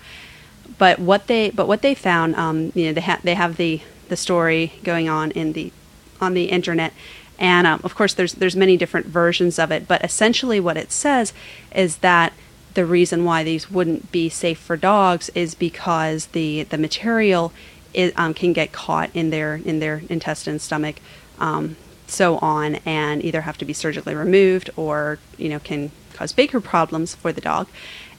But 0.77 0.99
what 0.99 1.27
they 1.27 1.51
but 1.51 1.67
what 1.67 1.81
they 1.81 1.93
found, 1.93 2.35
um, 2.35 2.71
you 2.73 2.87
know, 2.87 2.93
they 2.93 3.01
have 3.01 3.21
they 3.23 3.35
have 3.35 3.57
the 3.57 3.81
the 4.07 4.17
story 4.17 4.73
going 4.83 5.07
on 5.07 5.31
in 5.31 5.53
the 5.53 5.71
on 6.19 6.33
the 6.33 6.45
internet, 6.45 6.93
and 7.37 7.67
um, 7.67 7.81
of 7.83 7.95
course 7.95 8.13
there's 8.13 8.33
there's 8.33 8.55
many 8.55 8.77
different 8.77 9.05
versions 9.05 9.59
of 9.59 9.71
it. 9.71 9.87
But 9.87 10.03
essentially, 10.03 10.59
what 10.59 10.77
it 10.77 10.91
says 10.91 11.33
is 11.73 11.97
that 11.97 12.33
the 12.75 12.85
reason 12.85 13.23
why 13.25 13.43
these 13.43 13.71
wouldn't 13.71 14.11
be 14.11 14.29
safe 14.29 14.59
for 14.59 14.77
dogs 14.77 15.29
is 15.29 15.55
because 15.55 16.27
the 16.27 16.63
the 16.63 16.77
material 16.77 17.51
it, 17.93 18.13
um, 18.19 18.33
can 18.33 18.53
get 18.53 18.71
caught 18.71 19.09
in 19.13 19.29
their 19.29 19.55
in 19.55 19.79
their 19.79 20.03
intestine, 20.09 20.59
stomach, 20.59 20.97
um, 21.39 21.77
so 22.07 22.37
on, 22.37 22.75
and 22.85 23.23
either 23.23 23.41
have 23.41 23.57
to 23.57 23.65
be 23.65 23.73
surgically 23.73 24.13
removed 24.13 24.69
or 24.75 25.17
you 25.37 25.49
know 25.49 25.59
can 25.59 25.91
cause 26.13 26.31
bigger 26.33 26.61
problems 26.61 27.15
for 27.15 27.31
the 27.31 27.41
dog, 27.41 27.67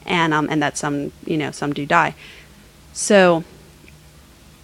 and 0.05 0.33
um, 0.33 0.47
and 0.49 0.61
that 0.61 0.77
some 0.77 1.11
you 1.25 1.37
know 1.37 1.51
some 1.51 1.71
do 1.73 1.85
die. 1.85 2.15
So 2.93 3.43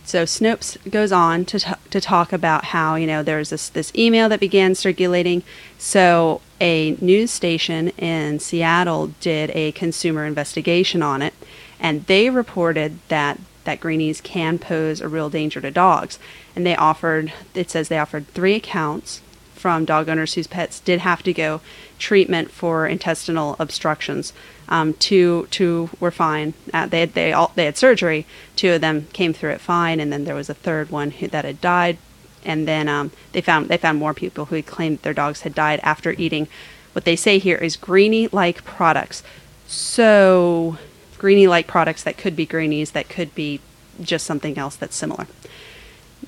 so 0.06 0.24
Snopes 0.24 0.78
goes 0.90 1.12
on 1.12 1.46
to, 1.46 1.60
t- 1.60 1.72
to 1.92 2.02
talk 2.02 2.34
about 2.34 2.66
how 2.66 2.96
you 2.96 3.08
know 3.08 3.24
there's 3.24 3.52
this 3.52 3.70
this 3.70 3.92
email 3.96 4.28
that 4.30 4.40
began 4.40 4.76
circulating. 4.76 5.44
So 5.78 6.42
a 6.64 6.96
news 7.02 7.30
station 7.30 7.90
in 7.90 8.40
Seattle 8.40 9.08
did 9.20 9.52
a 9.52 9.74
consumer 9.74 10.26
investigation 10.26 11.04
on 11.04 11.22
it, 11.22 11.34
and 11.78 12.06
they 12.06 12.30
reported 12.30 13.00
that 13.10 13.38
that 13.66 13.82
greenies 13.82 14.22
can 14.22 14.58
pose 14.58 15.02
a 15.02 15.10
real 15.10 15.30
danger 15.30 15.60
to 15.60 15.72
dogs. 15.72 16.20
And 16.56 16.66
they 16.66 16.76
offered, 16.76 17.34
it 17.54 17.70
says 17.70 17.90
they 17.90 18.00
offered 18.00 18.28
three 18.30 18.56
accounts 18.56 19.22
from 19.56 19.86
dog 19.86 20.08
owners 20.10 20.34
whose 20.34 20.48
pets 20.48 20.80
did 20.80 21.02
have 21.02 21.22
to 21.24 21.34
go 21.34 21.62
treatment 22.00 22.52
for 22.52 22.88
intestinal 22.88 23.56
obstructions. 23.60 24.34
Um, 24.70 24.94
two 24.94 25.48
two 25.52 25.90
were 26.00 26.12
fine. 26.12 26.54
Uh, 26.74 26.88
they 26.88 27.02
had, 27.02 27.14
they 27.14 27.34
all 27.34 27.52
they 27.56 27.66
had 27.66 27.78
surgery. 27.78 28.26
Two 28.56 28.74
of 28.74 28.82
them 28.82 29.08
came 29.14 29.34
through 29.34 29.52
it 29.52 29.62
fine, 29.62 30.00
and 30.00 30.12
then 30.12 30.24
there 30.24 30.36
was 30.36 30.50
a 30.50 30.54
third 30.54 30.92
one 30.92 31.12
who, 31.12 31.28
that 31.28 31.46
had 31.46 31.62
died. 31.62 31.98
And 32.46 32.68
then 32.68 32.88
um, 32.88 33.12
they 33.32 33.42
found 33.42 33.70
they 33.70 33.78
found 33.78 34.00
more 34.00 34.14
people 34.14 34.46
who 34.46 34.56
had 34.56 34.66
claimed 34.66 35.00
their 35.00 35.14
dogs 35.14 35.42
had 35.42 35.56
died 35.56 35.80
after 35.84 36.12
eating 36.12 36.48
what 36.94 37.06
they 37.06 37.16
say 37.16 37.40
here 37.40 37.58
is 37.58 37.76
greenie 37.76 38.28
like 38.28 38.64
products. 38.64 39.24
So 39.68 40.78
greenie 41.18 41.48
like 41.48 41.68
products 41.68 42.04
that 42.04 42.18
could 42.18 42.36
be 42.36 42.46
greenies, 42.46 42.92
that 42.92 43.10
could 43.10 43.34
be 43.34 43.60
just 44.02 44.26
something 44.26 44.58
else 44.58 44.76
that's 44.76 44.96
similar. 44.96 45.28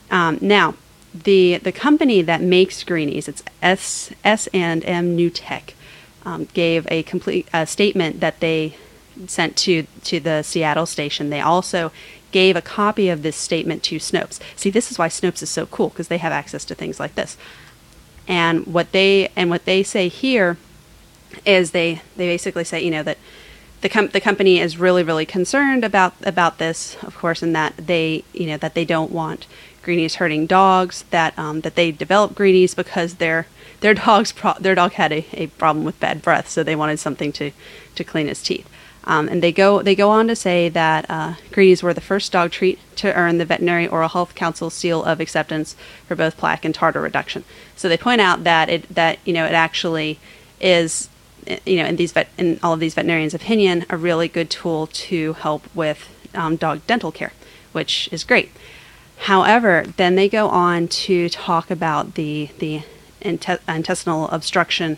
Um, 0.09 0.37
now, 0.41 0.75
the 1.13 1.57
the 1.57 1.71
company 1.71 2.21
that 2.21 2.41
makes 2.41 2.83
greenies, 2.83 3.27
it's 3.27 3.43
S 3.61 4.11
S 4.23 4.47
and 4.53 4.83
M 4.85 5.17
NuTech, 5.17 5.73
um, 6.25 6.47
gave 6.53 6.87
a 6.89 7.03
complete 7.03 7.47
uh, 7.53 7.65
statement 7.65 8.19
that 8.19 8.39
they 8.39 8.75
sent 9.27 9.55
to 9.57 9.83
to 10.03 10.19
the 10.19 10.43
Seattle 10.43 10.85
station. 10.85 11.29
They 11.29 11.41
also 11.41 11.91
gave 12.35 12.57
a 12.57 12.61
copy 12.61 13.07
of 13.07 13.23
this 13.23 13.37
statement 13.37 13.81
to 13.81 13.95
Snopes. 13.95 14.41
See, 14.57 14.69
this 14.69 14.91
is 14.91 14.99
why 14.99 15.07
Snopes 15.07 15.41
is 15.41 15.49
so 15.49 15.65
cool 15.67 15.87
because 15.87 16.09
they 16.09 16.17
have 16.17 16.33
access 16.33 16.65
to 16.65 16.75
things 16.75 16.99
like 16.99 17.15
this. 17.15 17.37
And 18.27 18.67
what 18.67 18.91
they 18.91 19.29
and 19.37 19.49
what 19.49 19.63
they 19.63 19.83
say 19.83 20.09
here 20.09 20.57
is 21.45 21.71
they 21.71 22.01
they 22.17 22.27
basically 22.27 22.65
say 22.65 22.83
you 22.83 22.91
know 22.91 23.03
that 23.03 23.17
the 23.79 23.87
com- 23.87 24.09
the 24.09 24.19
company 24.19 24.59
is 24.59 24.77
really 24.77 25.01
really 25.01 25.25
concerned 25.25 25.85
about 25.85 26.13
about 26.23 26.57
this 26.57 26.97
of 27.03 27.15
course 27.15 27.41
and 27.41 27.55
that 27.55 27.77
they 27.77 28.25
you 28.33 28.47
know 28.47 28.57
that 28.57 28.73
they 28.73 28.83
don't 28.83 29.13
want 29.13 29.47
greenies 29.81 30.15
hurting 30.15 30.45
dogs 30.45 31.05
that 31.11 31.39
um, 31.39 31.61
that 31.61 31.75
they 31.75 31.89
developed 31.89 32.35
greenies 32.35 32.75
because 32.75 33.15
their 33.15 33.47
their 33.79 33.93
dog's 33.93 34.33
pro- 34.33 34.59
their 34.59 34.75
dog 34.75 34.91
had 34.93 35.13
a, 35.13 35.25
a 35.31 35.47
problem 35.47 35.85
with 35.85 35.97
bad 36.01 36.21
breath 36.21 36.49
so 36.49 36.63
they 36.63 36.75
wanted 36.75 36.99
something 36.99 37.31
to 37.31 37.51
to 37.95 38.03
clean 38.03 38.27
his 38.27 38.43
teeth 38.43 38.67
um, 39.05 39.27
and 39.27 39.41
they 39.43 39.51
go 39.51 39.81
they 39.81 39.95
go 39.95 40.09
on 40.09 40.27
to 40.27 40.35
say 40.35 40.69
that 40.69 41.05
uh, 41.09 41.35
were 41.55 41.93
the 41.93 42.01
first 42.01 42.31
dog 42.31 42.51
treat 42.51 42.79
to 42.95 43.13
earn 43.13 43.37
the 43.37 43.45
veterinary 43.45 43.87
oral 43.87 44.09
health 44.09 44.35
council 44.35 44.69
seal 44.69 45.03
of 45.03 45.19
acceptance 45.19 45.75
for 46.07 46.15
both 46.15 46.37
plaque 46.37 46.65
and 46.65 46.75
tartar 46.75 47.01
reduction 47.01 47.43
so 47.75 47.87
they 47.87 47.97
point 47.97 48.21
out 48.21 48.43
that 48.43 48.69
it 48.69 48.87
that 48.93 49.19
you 49.25 49.33
know 49.33 49.45
it 49.45 49.53
actually 49.53 50.19
is 50.59 51.09
you 51.65 51.77
know, 51.77 51.85
in 51.85 51.95
these 51.95 52.11
vet, 52.11 52.29
in 52.37 52.59
all 52.63 52.73
of 52.73 52.79
these 52.79 52.93
veterinarians' 52.93 53.33
opinion, 53.33 53.85
a 53.89 53.97
really 53.97 54.27
good 54.27 54.49
tool 54.49 54.87
to 54.87 55.33
help 55.33 55.63
with 55.75 56.09
um, 56.33 56.55
dog 56.55 56.85
dental 56.87 57.11
care, 57.11 57.33
which 57.71 58.09
is 58.11 58.23
great. 58.23 58.51
However, 59.17 59.85
then 59.97 60.15
they 60.15 60.27
go 60.27 60.49
on 60.49 60.87
to 60.87 61.29
talk 61.29 61.71
about 61.71 62.15
the 62.15 62.49
the 62.59 62.83
intestinal 63.21 64.29
obstruction 64.29 64.97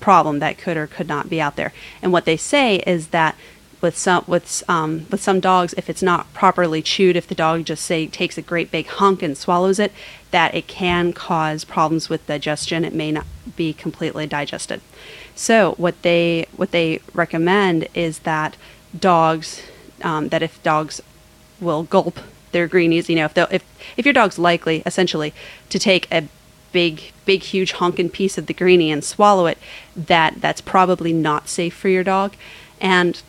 problem 0.00 0.38
that 0.38 0.58
could 0.58 0.76
or 0.76 0.86
could 0.86 1.08
not 1.08 1.28
be 1.28 1.40
out 1.40 1.56
there. 1.56 1.72
And 2.02 2.12
what 2.12 2.24
they 2.24 2.36
say 2.36 2.76
is 2.86 3.08
that 3.08 3.36
with 3.80 3.96
some 3.96 4.24
with 4.26 4.62
um, 4.68 5.06
with 5.10 5.22
some 5.22 5.40
dogs, 5.40 5.74
if 5.76 5.88
it's 5.88 6.02
not 6.02 6.32
properly 6.32 6.82
chewed, 6.82 7.16
if 7.16 7.28
the 7.28 7.34
dog 7.34 7.64
just 7.64 7.84
say 7.84 8.06
takes 8.06 8.36
a 8.36 8.42
great 8.42 8.70
big 8.70 8.86
hunk 8.86 9.22
and 9.22 9.36
swallows 9.36 9.78
it, 9.78 9.92
that 10.30 10.54
it 10.54 10.66
can 10.66 11.12
cause 11.12 11.64
problems 11.64 12.08
with 12.08 12.26
digestion. 12.26 12.84
It 12.84 12.92
may 12.92 13.12
not 13.12 13.26
be 13.56 13.72
completely 13.72 14.26
digested. 14.26 14.80
So 15.34 15.74
what 15.76 16.02
they 16.02 16.46
what 16.56 16.72
they 16.72 17.00
recommend 17.14 17.86
is 17.94 18.20
that 18.20 18.56
dogs 18.98 19.62
um, 20.02 20.28
that 20.30 20.42
if 20.42 20.62
dogs 20.62 21.00
will 21.60 21.84
gulp 21.84 22.18
their 22.50 22.66
greenies, 22.66 23.08
you 23.08 23.16
know, 23.16 23.26
if 23.26 23.38
if 23.52 23.64
if 23.96 24.04
your 24.04 24.12
dog's 24.12 24.38
likely 24.38 24.82
essentially 24.84 25.32
to 25.68 25.78
take 25.78 26.12
a 26.12 26.28
big 26.72 27.12
big 27.24 27.42
huge 27.42 27.72
honking 27.72 28.10
piece 28.10 28.38
of 28.38 28.46
the 28.46 28.54
greenie 28.54 28.90
and 28.90 29.04
swallow 29.04 29.46
it, 29.46 29.58
that 29.96 30.40
that's 30.40 30.60
probably 30.60 31.12
not 31.12 31.48
safe 31.48 31.74
for 31.74 31.88
your 31.88 32.04
dog. 32.04 32.34
And 32.80 33.20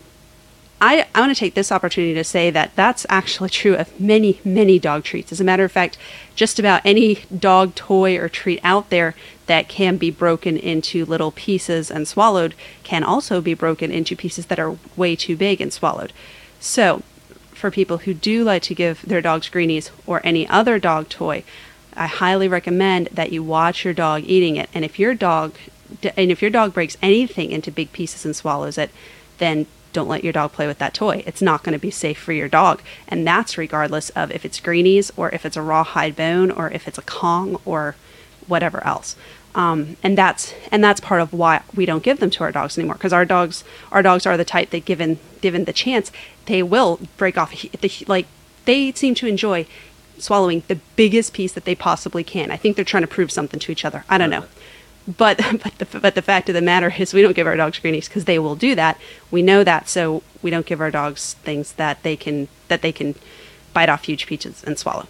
I, 0.82 1.08
I 1.14 1.20
want 1.20 1.36
to 1.36 1.40
take 1.40 1.56
this 1.56 1.72
opportunity 1.72 2.14
to 2.14 2.24
say 2.24 2.50
that 2.52 2.74
that's 2.76 3.06
actually 3.10 3.50
true 3.50 3.76
of 3.76 4.00
many, 4.00 4.40
many 4.46 4.80
dog 4.80 5.04
treats. 5.04 5.32
As 5.32 5.42
a 5.42 5.44
matter 5.44 5.66
of 5.66 5.72
fact, 5.72 5.98
just 6.36 6.58
about 6.58 6.82
any 6.86 7.16
dog 7.38 7.76
toy 7.76 8.18
or 8.18 8.30
treat 8.30 8.62
out 8.64 8.90
there 8.90 9.14
that 9.48 9.68
can 9.68 9.98
be 9.98 10.10
broken 10.10 10.56
into 10.56 11.04
little 11.04 11.32
pieces 11.32 11.92
and 11.92 12.08
swallowed 12.08 12.56
can 12.84 13.04
also 13.04 13.42
be 13.42 13.54
broken 13.54 13.92
into 13.92 14.16
pieces 14.16 14.46
that 14.46 14.60
are 14.60 14.78
way 14.96 15.18
too 15.18 15.36
big 15.36 15.60
and 15.60 15.74
swallowed. 15.74 16.14
So, 16.62 17.04
for 17.52 17.70
people 17.70 17.98
who 18.00 18.14
do 18.14 18.46
like 18.46 18.62
to 18.64 18.76
give 18.76 19.02
their 19.02 19.22
dogs 19.22 19.50
greenies 19.50 19.92
or 20.08 20.22
any 20.24 20.48
other 20.48 20.80
dog 20.80 21.10
toy, 21.10 21.44
I 22.00 22.08
highly 22.08 22.48
recommend 22.48 23.08
that 23.08 23.34
you 23.34 23.44
watch 23.44 23.84
your 23.84 23.94
dog 23.94 24.24
eating 24.26 24.56
it. 24.56 24.70
And 24.74 24.86
if 24.86 24.98
your 24.98 25.14
dog 25.14 25.56
and 26.16 26.32
if 26.32 26.42
your 26.42 26.52
dog 26.52 26.74
breaks 26.74 26.98
anything 27.02 27.52
into 27.52 27.72
big 27.72 27.92
pieces 27.92 28.24
and 28.24 28.36
swallows 28.36 28.78
it, 28.78 28.90
then 29.40 29.66
don't 29.92 30.08
let 30.08 30.24
your 30.24 30.32
dog 30.32 30.54
play 30.54 30.66
with 30.66 30.78
that 30.78 30.94
toy. 30.94 31.24
It's 31.26 31.42
not 31.42 31.64
going 31.64 31.74
to 31.74 31.80
be 31.80 31.92
safe 31.92 32.18
for 32.18 32.32
your 32.32 32.48
dog. 32.48 32.82
And 33.08 33.28
that's 33.28 33.58
regardless 33.58 34.12
of 34.12 34.32
if 34.32 34.46
it's 34.46 34.60
greenies 34.60 35.12
or 35.18 35.30
if 35.32 35.46
it's 35.46 35.58
a 35.58 35.62
rawhide 35.62 36.16
bone 36.16 36.52
or 36.52 36.70
if 36.72 36.88
it's 36.88 36.98
a 36.98 37.04
Kong 37.04 37.60
or 37.66 37.96
whatever 38.48 38.86
else. 38.86 39.16
Um, 39.56 39.98
and 40.02 40.18
that's 40.18 40.54
and 40.72 40.82
that's 40.84 41.02
part 41.02 41.22
of 41.22 41.34
why 41.34 41.64
we 41.76 41.86
don't 41.86 42.04
give 42.04 42.20
them 42.20 42.30
to 42.30 42.44
our 42.44 42.52
dogs 42.52 42.78
anymore 42.78 42.96
because 42.96 43.14
our 43.14 43.26
dogs 43.26 43.64
our 43.92 44.04
dogs 44.04 44.26
are 44.26 44.38
the 44.38 44.46
type 44.46 44.70
that 44.70 44.86
given 44.86 45.20
given 45.42 45.66
the 45.66 45.74
chance 45.74 46.12
they 46.46 46.62
will 46.62 47.00
break 47.18 47.36
off 47.36 47.52
the 47.52 48.06
like 48.08 48.28
they 48.66 48.92
seem 48.92 49.16
to 49.16 49.26
enjoy 49.26 49.66
swallowing 50.22 50.64
the 50.68 50.80
biggest 50.96 51.34
piece 51.34 51.54
that 51.54 51.66
they 51.66 51.76
possibly 51.76 52.24
can. 52.24 52.52
I 52.52 52.58
think 52.58 52.76
they're 52.76 52.86
trying 52.86 53.04
to 53.04 53.08
prove 53.08 53.32
something 53.32 53.60
to 53.60 53.72
each 53.72 53.86
other. 53.86 54.04
I 54.10 54.18
don't 54.18 54.30
know. 54.30 54.46
But 55.18 55.38
but 55.64 55.78
the, 55.78 56.00
but 56.00 56.16
the 56.16 56.22
fact 56.22 56.50
of 56.50 56.56
the 56.56 56.62
matter 56.62 56.94
is 56.98 57.14
we 57.14 57.22
don't 57.22 57.36
give 57.36 57.48
our 57.48 57.58
dogs 57.58 57.80
greenies 57.80 58.08
because 58.08 58.26
they 58.26 58.40
will 58.40 58.56
do 58.56 58.76
that. 58.76 59.00
We 59.32 59.42
know 59.42 59.64
that, 59.64 59.90
so 59.90 60.24
we 60.42 60.50
don't 60.50 60.66
give 60.66 60.82
our 60.82 60.92
dogs 60.92 61.34
things 61.36 61.74
that 61.74 62.04
they 62.04 62.16
can 62.16 62.48
that 62.68 62.82
they 62.82 62.92
can 62.92 63.16
bite 63.74 63.90
off 63.90 64.06
huge 64.06 64.28
pieces 64.28 64.64
and 64.64 64.78
swallow. 64.78 65.08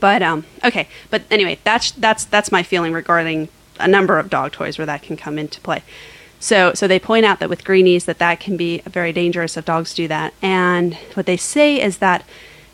But 0.00 0.22
um 0.22 0.44
okay, 0.64 0.88
but 1.10 1.22
anyway, 1.30 1.58
that's 1.64 1.92
that's 1.92 2.24
that's 2.24 2.50
my 2.50 2.62
feeling 2.62 2.92
regarding 2.92 3.48
a 3.78 3.88
number 3.88 4.18
of 4.18 4.30
dog 4.30 4.52
toys 4.52 4.78
where 4.78 4.86
that 4.86 5.02
can 5.02 5.16
come 5.16 5.38
into 5.38 5.60
play. 5.60 5.82
So 6.40 6.72
so 6.74 6.88
they 6.88 6.98
point 6.98 7.24
out 7.24 7.38
that 7.40 7.50
with 7.50 7.64
greenies 7.64 8.06
that 8.06 8.18
that 8.18 8.40
can 8.40 8.56
be 8.56 8.78
very 8.80 9.12
dangerous 9.12 9.56
if 9.56 9.64
dogs 9.64 9.94
do 9.94 10.08
that. 10.08 10.34
And 10.42 10.94
what 11.14 11.26
they 11.26 11.36
say 11.36 11.80
is 11.80 11.98
that 11.98 12.24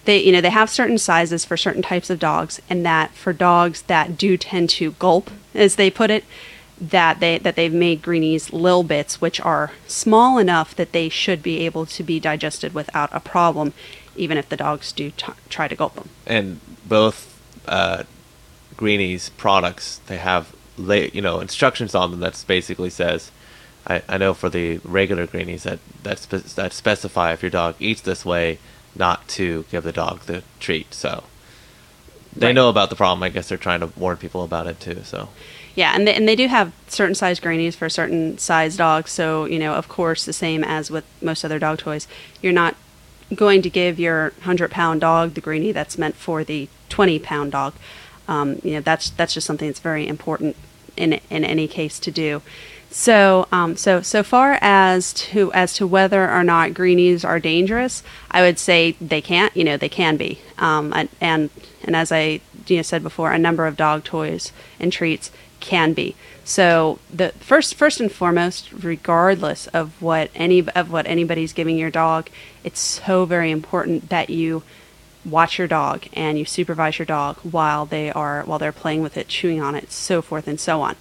they 0.05 0.23
you 0.23 0.33
know 0.33 0.41
they 0.41 0.51
have 0.51 0.71
certain 0.71 0.99
sizes 0.99 1.45
for 1.45 1.57
certain 1.57 1.83
types 1.83 2.11
of 2.11 2.19
dogs 2.19 2.61
and 2.69 2.85
that 2.85 3.13
for 3.15 3.33
dogs 3.33 3.83
that 3.83 4.17
do 4.17 4.37
tend 4.37 4.71
to 4.71 4.93
gulp 4.93 5.31
as 5.55 5.77
they 5.77 5.91
put 5.91 6.11
it 6.11 6.25
that 6.81 7.21
they 7.21 7.39
that 7.39 7.57
they've 7.57 7.73
made 7.73 8.01
greenies 8.01 8.53
lil 8.53 8.83
bits 8.83 9.21
which 9.21 9.41
are 9.41 9.73
small 9.87 10.39
enough 10.39 10.75
that 10.75 10.93
they 10.93 11.09
should 11.09 11.43
be 11.43 11.59
able 11.67 11.85
to 11.85 12.03
be 12.03 12.19
digested 12.19 12.73
without 12.73 13.11
a 13.13 13.21
problem 13.21 13.73
even 14.17 14.37
if 14.37 14.49
the 14.49 14.57
dogs 14.57 14.93
do 14.93 15.11
t- 15.11 15.33
try 15.49 15.69
to 15.69 15.77
gulp 15.77 15.95
them. 15.95 16.09
And 16.27 16.61
both 16.87 17.41
uh, 17.67 18.05
greenies 18.77 19.29
products 19.31 20.01
they 20.07 20.17
have 20.17 20.55
you 20.79 21.21
know 21.21 21.41
instructions 21.41 21.95
on 21.95 22.11
them 22.11 22.21
that 22.21 22.43
basically 22.49 22.89
says 22.89 23.31
I, 23.87 24.03
I 24.09 24.17
know 24.17 24.33
for 24.33 24.49
the 24.49 24.79
regular 24.79 25.27
greenies 25.27 25.65
that 25.65 25.79
that, 26.03 26.19
spe- 26.19 26.55
that 26.55 26.73
specify 26.73 27.33
if 27.33 27.43
your 27.43 27.51
dog 27.51 27.75
eats 27.79 28.01
this 28.01 28.25
way 28.25 28.59
not 28.95 29.27
to 29.29 29.65
give 29.71 29.85
the 29.85 29.93
dog 29.93 30.21
the 30.23 30.43
treat. 30.59 30.93
So 30.95 31.25
they 32.35 32.47
right. 32.47 32.55
know 32.55 32.69
about 32.69 32.91
the 32.91 32.97
problem. 32.97 33.23
I 33.23 33.29
guess 33.29 33.49
they're 33.49 33.59
trying 33.59 33.81
to 33.81 33.89
warn 33.97 34.17
people 34.17 34.45
about 34.45 34.67
it 34.67 34.81
too. 34.81 35.03
So 35.05 35.29
yeah, 35.75 35.93
and 35.95 36.07
they, 36.07 36.15
and 36.15 36.29
they 36.29 36.37
do 36.37 36.49
have 36.49 36.73
certain 36.89 37.15
size 37.15 37.41
greenies 37.41 37.77
for 37.77 37.89
certain 37.89 38.39
size 38.39 38.77
dogs. 38.77 39.11
So 39.11 39.45
you 39.45 39.59
know, 39.59 39.75
of 39.75 39.89
course, 39.89 40.25
the 40.25 40.33
same 40.33 40.65
as 40.65 40.91
with 40.91 41.05
most 41.23 41.45
other 41.45 41.59
dog 41.59 41.79
toys, 41.79 42.07
you're 42.43 42.53
not 42.53 42.77
going 43.35 43.63
to 43.63 43.71
give 43.71 43.99
your 43.99 44.33
hundred 44.43 44.71
pound 44.71 45.01
dog 45.01 45.35
the 45.35 45.41
greenie 45.41 45.73
that's 45.73 45.97
meant 45.97 46.17
for 46.17 46.45
the 46.45 46.69
twenty 46.89 47.19
pound 47.19 47.53
dog. 47.53 47.75
Um, 48.29 48.61
you 48.63 48.73
know, 48.73 48.81
that's 48.81 49.11
that's 49.11 49.35
just 49.35 49.47
something 49.47 49.69
that's 49.69 49.81
very 49.81 50.07
important 50.07 50.57
in 50.97 51.15
in 51.31 51.45
any 51.45 51.69
case 51.69 51.99
to 52.01 52.11
do. 52.11 52.43
So, 52.93 53.47
um, 53.53 53.77
so 53.77 54.03
so 54.03 54.25
far 54.25 54.59
as 54.61 55.13
to 55.13 55.53
as 55.53 55.75
to 55.75 55.87
whether 55.87 56.29
or 56.29 56.43
not 56.43 56.75
greenies 56.75 57.25
are 57.25 57.39
dangerous, 57.39 58.03
I 58.31 58.43
would 58.43 58.59
say 58.59 58.97
they 59.01 59.21
can't. 59.21 59.57
You 59.57 59.63
know, 59.63 59.77
they 59.77 59.89
can 59.89 60.17
be. 60.17 60.41
Um, 60.59 60.93
and, 61.21 61.51
and 61.85 61.97
as 61.97 62.11
I 62.11 62.41
you 62.67 62.77
know 62.77 62.83
said 62.83 63.05
before, 63.05 63.31
a 63.31 63.39
number 63.39 63.67
of 63.67 63.77
dog 63.77 64.03
toys 64.03 64.53
and 64.81 64.93
treats 64.93 65.31
can 65.61 65.93
be. 65.93 66.17
So 66.45 66.99
the 67.13 67.29
first 67.39 67.77
first 67.77 68.01
and 68.01 68.11
foremost, 68.11 68.73
regardless 68.73 69.69
of 69.69 70.03
what 70.03 70.31
any 70.35 70.69
of 70.71 70.91
what 70.91 71.07
anybody's 71.07 71.53
giving 71.53 71.79
your 71.79 71.91
dog, 71.91 72.29
it's 72.65 72.81
so 72.81 73.25
very 73.25 73.53
important 73.53 74.09
that 74.09 74.31
you 74.31 74.65
watch 75.25 75.59
your 75.59 75.69
dog 75.69 76.07
and 76.13 76.39
you 76.39 76.45
supervise 76.45 76.99
your 76.99 77.07
dog 77.07 77.37
while 77.39 77.87
they 77.87 78.11
are 78.11 78.43
while 78.43 78.59
they're 78.59 78.73
playing 78.73 79.03
with 79.03 79.17
it, 79.17 79.29
chewing 79.29 79.61
on 79.61 79.77
it, 79.77 79.93
so 79.93 80.21
forth 80.21 80.49
and 80.49 80.59
so 80.59 80.81
on. 80.81 80.97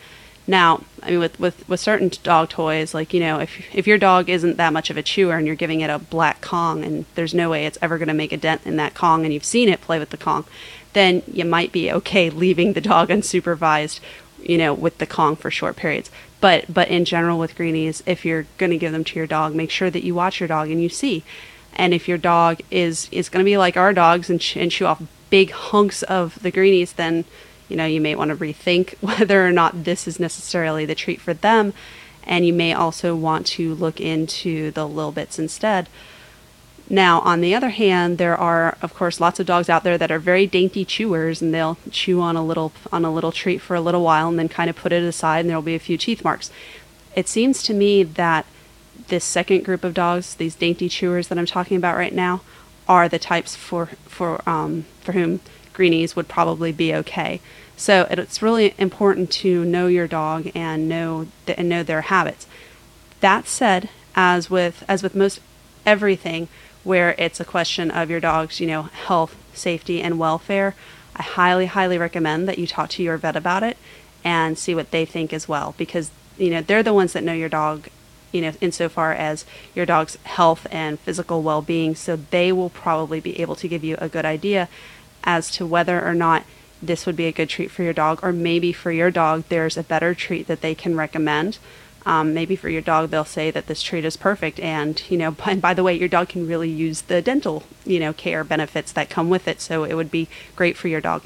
Now, 0.49 0.81
I 1.03 1.11
mean, 1.11 1.19
with, 1.19 1.39
with, 1.39 1.69
with 1.69 1.79
certain 1.79 2.11
dog 2.23 2.49
toys, 2.49 2.95
like, 2.95 3.13
you 3.13 3.19
know, 3.19 3.37
if, 3.37 3.63
if 3.71 3.85
your 3.85 3.99
dog 3.99 4.29
isn't 4.29 4.57
that 4.57 4.73
much 4.73 4.89
of 4.89 4.97
a 4.97 5.03
chewer 5.03 5.35
and 5.35 5.45
you're 5.45 5.55
giving 5.55 5.81
it 5.81 5.91
a 5.91 5.99
black 5.99 6.41
Kong 6.41 6.83
and 6.83 7.05
there's 7.13 7.35
no 7.35 7.51
way 7.51 7.67
it's 7.67 7.77
ever 7.83 7.99
going 7.99 8.07
to 8.07 8.15
make 8.15 8.31
a 8.31 8.37
dent 8.37 8.61
in 8.65 8.75
that 8.77 8.95
Kong 8.95 9.25
and 9.25 9.31
you've 9.31 9.45
seen 9.45 9.69
it 9.69 9.79
play 9.79 9.99
with 9.99 10.09
the 10.09 10.17
Kong, 10.17 10.45
then 10.93 11.21
you 11.31 11.45
might 11.45 11.71
be 11.71 11.91
okay 11.91 12.29
leaving 12.31 12.73
the 12.73 12.81
dog 12.81 13.09
unsupervised, 13.09 13.99
you 14.41 14.57
know, 14.57 14.73
with 14.73 14.97
the 14.97 15.05
Kong 15.05 15.35
for 15.35 15.51
short 15.51 15.75
periods. 15.75 16.09
But, 16.41 16.73
but 16.73 16.87
in 16.87 17.05
general, 17.05 17.37
with 17.37 17.55
greenies, 17.55 18.01
if 18.07 18.25
you're 18.25 18.47
going 18.57 18.71
to 18.71 18.77
give 18.79 18.91
them 18.91 19.03
to 19.03 19.19
your 19.19 19.27
dog, 19.27 19.53
make 19.53 19.69
sure 19.69 19.91
that 19.91 20.03
you 20.03 20.15
watch 20.15 20.39
your 20.39 20.47
dog 20.47 20.71
and 20.71 20.81
you 20.81 20.89
see. 20.89 21.23
And 21.73 21.93
if 21.93 22.07
your 22.07 22.17
dog 22.17 22.61
is, 22.71 23.07
is 23.11 23.29
going 23.29 23.45
to 23.45 23.49
be 23.49 23.57
like 23.59 23.77
our 23.77 23.93
dogs 23.93 24.31
and, 24.31 24.41
ch- 24.41 24.57
and 24.57 24.71
chew 24.71 24.87
off 24.87 25.03
big 25.29 25.51
hunks 25.51 26.01
of 26.01 26.41
the 26.41 26.49
greenies, 26.49 26.93
then 26.93 27.25
you 27.69 27.75
know, 27.75 27.85
you 27.85 28.01
may 28.01 28.15
want 28.15 28.29
to 28.29 28.35
rethink 28.35 28.95
whether 29.01 29.45
or 29.45 29.51
not 29.51 29.85
this 29.85 30.07
is 30.07 30.19
necessarily 30.19 30.85
the 30.85 30.95
treat 30.95 31.21
for 31.21 31.33
them. 31.33 31.73
And 32.23 32.45
you 32.45 32.53
may 32.53 32.73
also 32.73 33.15
want 33.15 33.47
to 33.47 33.73
look 33.73 33.99
into 34.01 34.71
the 34.71 34.87
little 34.87 35.11
bits 35.11 35.39
instead. 35.39 35.87
Now, 36.89 37.19
on 37.21 37.41
the 37.41 37.53
other 37.53 37.69
hand, 37.69 38.17
there 38.17 38.35
are, 38.35 38.75
of 38.81 38.95
course, 38.95 39.19
lots 39.19 39.39
of 39.39 39.45
dogs 39.45 39.69
out 39.69 39.83
there 39.83 39.97
that 39.97 40.11
are 40.11 40.17
very 40.17 40.47
dainty 40.47 40.83
chewers, 40.83 41.39
and 41.39 41.53
they'll 41.53 41.77
chew 41.91 42.19
on 42.19 42.35
a 42.35 42.43
little 42.43 42.71
on 42.91 43.05
a 43.05 43.13
little 43.13 43.31
treat 43.31 43.59
for 43.59 43.75
a 43.75 43.81
little 43.81 44.03
while, 44.03 44.27
and 44.27 44.39
then 44.39 44.49
kind 44.49 44.71
of 44.71 44.75
put 44.75 44.91
it 44.91 45.03
aside, 45.03 45.41
and 45.41 45.49
there'll 45.49 45.61
be 45.61 45.75
a 45.75 45.79
few 45.79 45.97
teeth 45.97 46.23
marks. 46.23 46.49
It 47.15 47.27
seems 47.27 47.61
to 47.63 47.75
me 47.75 48.01
that 48.01 48.47
this 49.09 49.23
second 49.23 49.65
group 49.65 49.83
of 49.83 49.93
dogs, 49.93 50.33
these 50.35 50.55
dainty 50.55 50.89
chewers 50.89 51.27
that 51.27 51.37
I'm 51.37 51.45
talking 51.45 51.77
about 51.77 51.95
right 51.95 52.13
now, 52.13 52.41
are 52.87 53.07
the 53.07 53.19
types 53.19 53.55
for 53.55 53.87
for 54.07 54.41
um, 54.49 54.85
for 55.01 55.11
whom 55.11 55.41
greenies 55.73 56.15
would 56.15 56.27
probably 56.27 56.71
be 56.71 56.93
okay. 56.93 57.39
So 57.79 58.05
it's 58.09 58.41
really 58.41 58.75
important 58.77 59.31
to 59.31 59.63
know 59.63 59.87
your 59.87 60.05
dog 60.05 60.51
and 60.53 60.89
know 60.89 61.27
th- 61.45 61.57
and 61.57 61.69
know 61.69 61.81
their 61.81 62.01
habits. 62.01 62.45
That 63.21 63.47
said, 63.47 63.87
as 64.15 64.49
with 64.49 64.83
as 64.89 65.01
with 65.01 65.15
most 65.15 65.39
everything 65.85 66.49
where 66.83 67.15
it's 67.17 67.39
a 67.39 67.45
question 67.45 67.89
of 67.89 68.09
your 68.09 68.19
dog's, 68.19 68.59
you 68.59 68.67
know, 68.67 68.83
health, 68.83 69.37
safety 69.53 70.01
and 70.01 70.19
welfare, 70.19 70.75
I 71.15 71.23
highly 71.23 71.67
highly 71.67 71.97
recommend 71.97 72.49
that 72.49 72.59
you 72.59 72.67
talk 72.67 72.89
to 72.91 73.03
your 73.03 73.15
vet 73.15 73.37
about 73.37 73.63
it 73.63 73.77
and 74.25 74.57
see 74.57 74.75
what 74.75 74.91
they 74.91 75.05
think 75.05 75.31
as 75.31 75.47
well 75.47 75.73
because 75.77 76.11
you 76.37 76.49
know, 76.49 76.61
they're 76.61 76.83
the 76.83 76.93
ones 76.93 77.13
that 77.13 77.23
know 77.23 77.33
your 77.33 77.47
dog 77.47 77.87
you 78.33 78.41
know, 78.41 78.51
insofar 78.59 79.13
as 79.13 79.45
your 79.73 79.85
dog's 79.85 80.17
health 80.23 80.67
and 80.69 80.99
physical 80.99 81.41
well 81.41 81.61
being. 81.61 81.95
So 81.95 82.17
they 82.17 82.51
will 82.51 82.69
probably 82.69 83.21
be 83.21 83.39
able 83.39 83.55
to 83.55 83.69
give 83.69 83.85
you 83.85 83.95
a 83.99 84.09
good 84.09 84.25
idea 84.25 84.67
as 85.23 85.49
to 85.51 85.65
whether 85.65 86.05
or 86.05 86.13
not 86.13 86.43
this 86.81 87.05
would 87.05 87.15
be 87.15 87.25
a 87.25 87.31
good 87.31 87.49
treat 87.49 87.71
for 87.71 87.83
your 87.83 87.93
dog, 87.93 88.19
or 88.23 88.31
maybe 88.31 88.71
for 88.71 88.91
your 88.91 89.11
dog, 89.11 89.43
there's 89.49 89.77
a 89.77 89.83
better 89.83 90.13
treat 90.13 90.47
that 90.47 90.61
they 90.61 90.75
can 90.75 90.95
recommend. 90.95 91.57
Um, 92.05 92.33
maybe 92.33 92.55
for 92.55 92.69
your 92.69 92.81
dog, 92.81 93.09
they'll 93.09 93.25
say 93.25 93.51
that 93.51 93.67
this 93.67 93.81
treat 93.81 94.05
is 94.05 94.15
perfect, 94.15 94.59
and 94.59 95.01
you 95.09 95.17
know, 95.17 95.35
and 95.45 95.61
by 95.61 95.73
the 95.73 95.83
way, 95.83 95.93
your 95.93 96.07
dog 96.07 96.29
can 96.29 96.47
really 96.47 96.69
use 96.69 97.01
the 97.01 97.21
dental, 97.21 97.63
you 97.85 97.99
know, 97.99 98.13
care 98.13 98.43
benefits 98.43 98.91
that 98.93 99.09
come 99.09 99.29
with 99.29 99.47
it, 99.47 99.61
so 99.61 99.83
it 99.83 99.95
would 99.95 100.11
be 100.11 100.27
great 100.55 100.77
for 100.77 100.87
your 100.87 101.01
dog. 101.01 101.25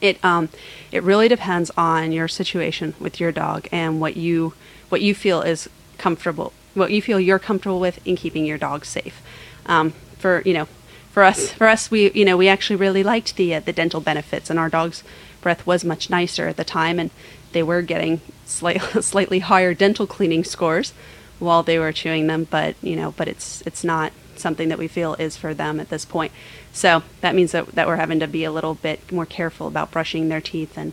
It 0.00 0.22
um, 0.24 0.48
it 0.92 1.02
really 1.02 1.28
depends 1.28 1.70
on 1.76 2.12
your 2.12 2.28
situation 2.28 2.94
with 3.00 3.18
your 3.18 3.32
dog 3.32 3.68
and 3.72 4.00
what 4.00 4.16
you 4.16 4.54
what 4.88 5.00
you 5.02 5.14
feel 5.14 5.42
is 5.42 5.68
comfortable, 5.98 6.52
what 6.74 6.92
you 6.92 7.02
feel 7.02 7.18
you're 7.18 7.38
comfortable 7.38 7.80
with 7.80 8.06
in 8.06 8.16
keeping 8.16 8.46
your 8.46 8.58
dog 8.58 8.84
safe. 8.84 9.20
Um, 9.66 9.92
for 10.18 10.42
you 10.44 10.54
know, 10.54 10.68
for 11.10 11.24
us 11.24 11.50
for 11.52 11.66
us 11.66 11.90
we 11.90 12.10
you 12.12 12.24
know 12.24 12.36
we 12.36 12.48
actually 12.48 12.76
really 12.76 13.02
liked 13.02 13.36
the 13.36 13.54
uh, 13.54 13.60
the 13.60 13.72
dental 13.72 14.00
benefits 14.00 14.50
and 14.50 14.58
our 14.58 14.68
dog's 14.68 15.02
breath 15.40 15.66
was 15.66 15.84
much 15.84 16.10
nicer 16.10 16.48
at 16.48 16.56
the 16.56 16.64
time 16.64 16.98
and 16.98 17.10
they 17.52 17.62
were 17.62 17.80
getting 17.80 18.20
slight, 18.44 18.80
slightly 19.02 19.38
higher 19.38 19.74
dental 19.74 20.06
cleaning 20.06 20.44
scores 20.44 20.92
while 21.38 21.62
they 21.62 21.78
were 21.78 21.92
chewing 21.92 22.26
them 22.26 22.44
but 22.44 22.74
you 22.82 22.96
know 22.96 23.12
but 23.12 23.28
it's 23.28 23.62
it's 23.66 23.84
not 23.84 24.12
something 24.38 24.68
that 24.68 24.78
we 24.78 24.88
feel 24.88 25.14
is 25.14 25.36
for 25.36 25.54
them 25.54 25.80
at 25.80 25.88
this 25.88 26.04
point. 26.04 26.32
So 26.72 27.02
that 27.20 27.34
means 27.34 27.52
that, 27.52 27.66
that 27.68 27.86
we're 27.86 27.96
having 27.96 28.20
to 28.20 28.26
be 28.26 28.44
a 28.44 28.52
little 28.52 28.74
bit 28.74 29.10
more 29.10 29.26
careful 29.26 29.66
about 29.66 29.90
brushing 29.90 30.28
their 30.28 30.40
teeth 30.40 30.78
and 30.78 30.92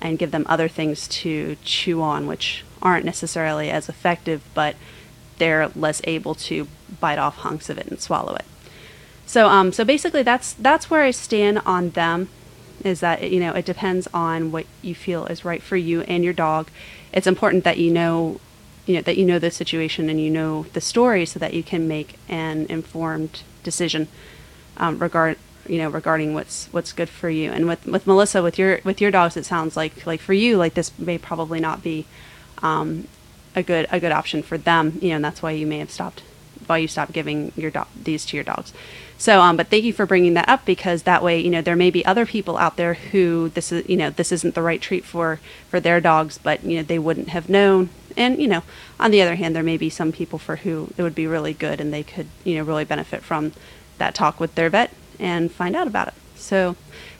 and 0.00 0.18
give 0.18 0.32
them 0.32 0.44
other 0.48 0.68
things 0.68 1.06
to 1.06 1.56
chew 1.64 2.02
on 2.02 2.26
which 2.26 2.64
aren't 2.82 3.04
necessarily 3.04 3.70
as 3.70 3.88
effective 3.88 4.42
but 4.52 4.74
they're 5.38 5.68
less 5.68 6.02
able 6.04 6.34
to 6.34 6.66
bite 7.00 7.18
off 7.18 7.36
hunks 7.36 7.70
of 7.70 7.78
it 7.78 7.86
and 7.86 8.00
swallow 8.00 8.34
it 8.34 8.44
so 9.26 9.48
um, 9.48 9.72
so 9.72 9.84
basically 9.84 10.22
that's 10.22 10.52
that's 10.54 10.90
where 10.90 11.02
I 11.02 11.10
stand 11.10 11.60
on 11.64 11.90
them. 11.90 12.28
Is 12.82 13.00
that 13.00 13.30
you 13.30 13.40
know 13.40 13.52
it 13.52 13.64
depends 13.64 14.08
on 14.12 14.52
what 14.52 14.66
you 14.82 14.94
feel 14.94 15.26
is 15.26 15.44
right 15.44 15.62
for 15.62 15.76
you 15.76 16.02
and 16.02 16.24
your 16.24 16.32
dog. 16.32 16.68
It's 17.12 17.26
important 17.26 17.64
that 17.64 17.78
you 17.78 17.90
know 17.90 18.40
you 18.86 18.96
know 18.96 19.02
that 19.02 19.16
you 19.16 19.24
know 19.24 19.38
the 19.38 19.50
situation 19.50 20.10
and 20.10 20.20
you 20.20 20.30
know 20.30 20.64
the 20.72 20.80
story 20.80 21.24
so 21.24 21.38
that 21.38 21.54
you 21.54 21.62
can 21.62 21.88
make 21.88 22.18
an 22.28 22.66
informed 22.68 23.42
decision 23.62 24.08
um, 24.76 24.98
regard 24.98 25.38
you 25.66 25.78
know 25.78 25.88
regarding 25.88 26.34
what's 26.34 26.66
what's 26.72 26.92
good 26.92 27.08
for 27.08 27.30
you. 27.30 27.50
And 27.50 27.66
with 27.66 27.86
with 27.86 28.06
Melissa 28.06 28.42
with 28.42 28.58
your 28.58 28.80
with 28.84 29.00
your 29.00 29.10
dogs, 29.10 29.36
it 29.36 29.46
sounds 29.46 29.76
like 29.76 30.06
like 30.06 30.20
for 30.20 30.34
you 30.34 30.56
like 30.56 30.74
this 30.74 30.96
may 30.98 31.18
probably 31.18 31.60
not 31.60 31.82
be 31.82 32.06
um, 32.62 33.08
a 33.56 33.62
good 33.62 33.86
a 33.90 34.00
good 34.00 34.12
option 34.12 34.42
for 34.42 34.58
them. 34.58 34.98
You 35.00 35.10
know, 35.10 35.16
and 35.16 35.24
that's 35.24 35.42
why 35.42 35.52
you 35.52 35.66
may 35.66 35.78
have 35.78 35.90
stopped 35.90 36.22
why 36.66 36.78
you 36.78 36.88
stopped 36.88 37.12
giving 37.12 37.52
your 37.56 37.70
dog 37.70 37.88
these 38.00 38.24
to 38.26 38.36
your 38.36 38.44
dogs. 38.44 38.72
So, 39.16 39.40
um, 39.40 39.56
but 39.56 39.68
thank 39.68 39.84
you 39.84 39.92
for 39.92 40.06
bringing 40.06 40.34
that 40.34 40.48
up 40.48 40.64
because 40.64 41.04
that 41.04 41.22
way, 41.22 41.40
you 41.40 41.50
know, 41.50 41.62
there 41.62 41.76
may 41.76 41.90
be 41.90 42.04
other 42.04 42.26
people 42.26 42.58
out 42.58 42.76
there 42.76 42.94
who 42.94 43.50
this 43.50 43.70
is, 43.70 43.88
you 43.88 43.96
know, 43.96 44.10
this 44.10 44.32
isn't 44.32 44.54
the 44.54 44.62
right 44.62 44.80
treat 44.80 45.04
for 45.04 45.40
for 45.68 45.80
their 45.80 46.00
dogs, 46.00 46.38
but 46.38 46.64
you 46.64 46.76
know, 46.76 46.82
they 46.82 46.98
wouldn't 46.98 47.28
have 47.28 47.48
known. 47.48 47.90
And 48.16 48.40
you 48.40 48.48
know, 48.48 48.62
on 48.98 49.10
the 49.10 49.22
other 49.22 49.36
hand, 49.36 49.54
there 49.54 49.62
may 49.62 49.76
be 49.76 49.90
some 49.90 50.12
people 50.12 50.38
for 50.38 50.56
who 50.56 50.90
it 50.96 51.02
would 51.02 51.14
be 51.14 51.26
really 51.26 51.54
good 51.54 51.80
and 51.80 51.92
they 51.92 52.02
could, 52.02 52.26
you 52.42 52.56
know, 52.56 52.64
really 52.64 52.84
benefit 52.84 53.22
from 53.22 53.52
that 53.98 54.14
talk 54.14 54.40
with 54.40 54.56
their 54.56 54.68
vet 54.68 54.90
and 55.18 55.50
find 55.50 55.76
out 55.76 55.86
about 55.86 56.08
it. 56.08 56.14
So, 56.34 56.76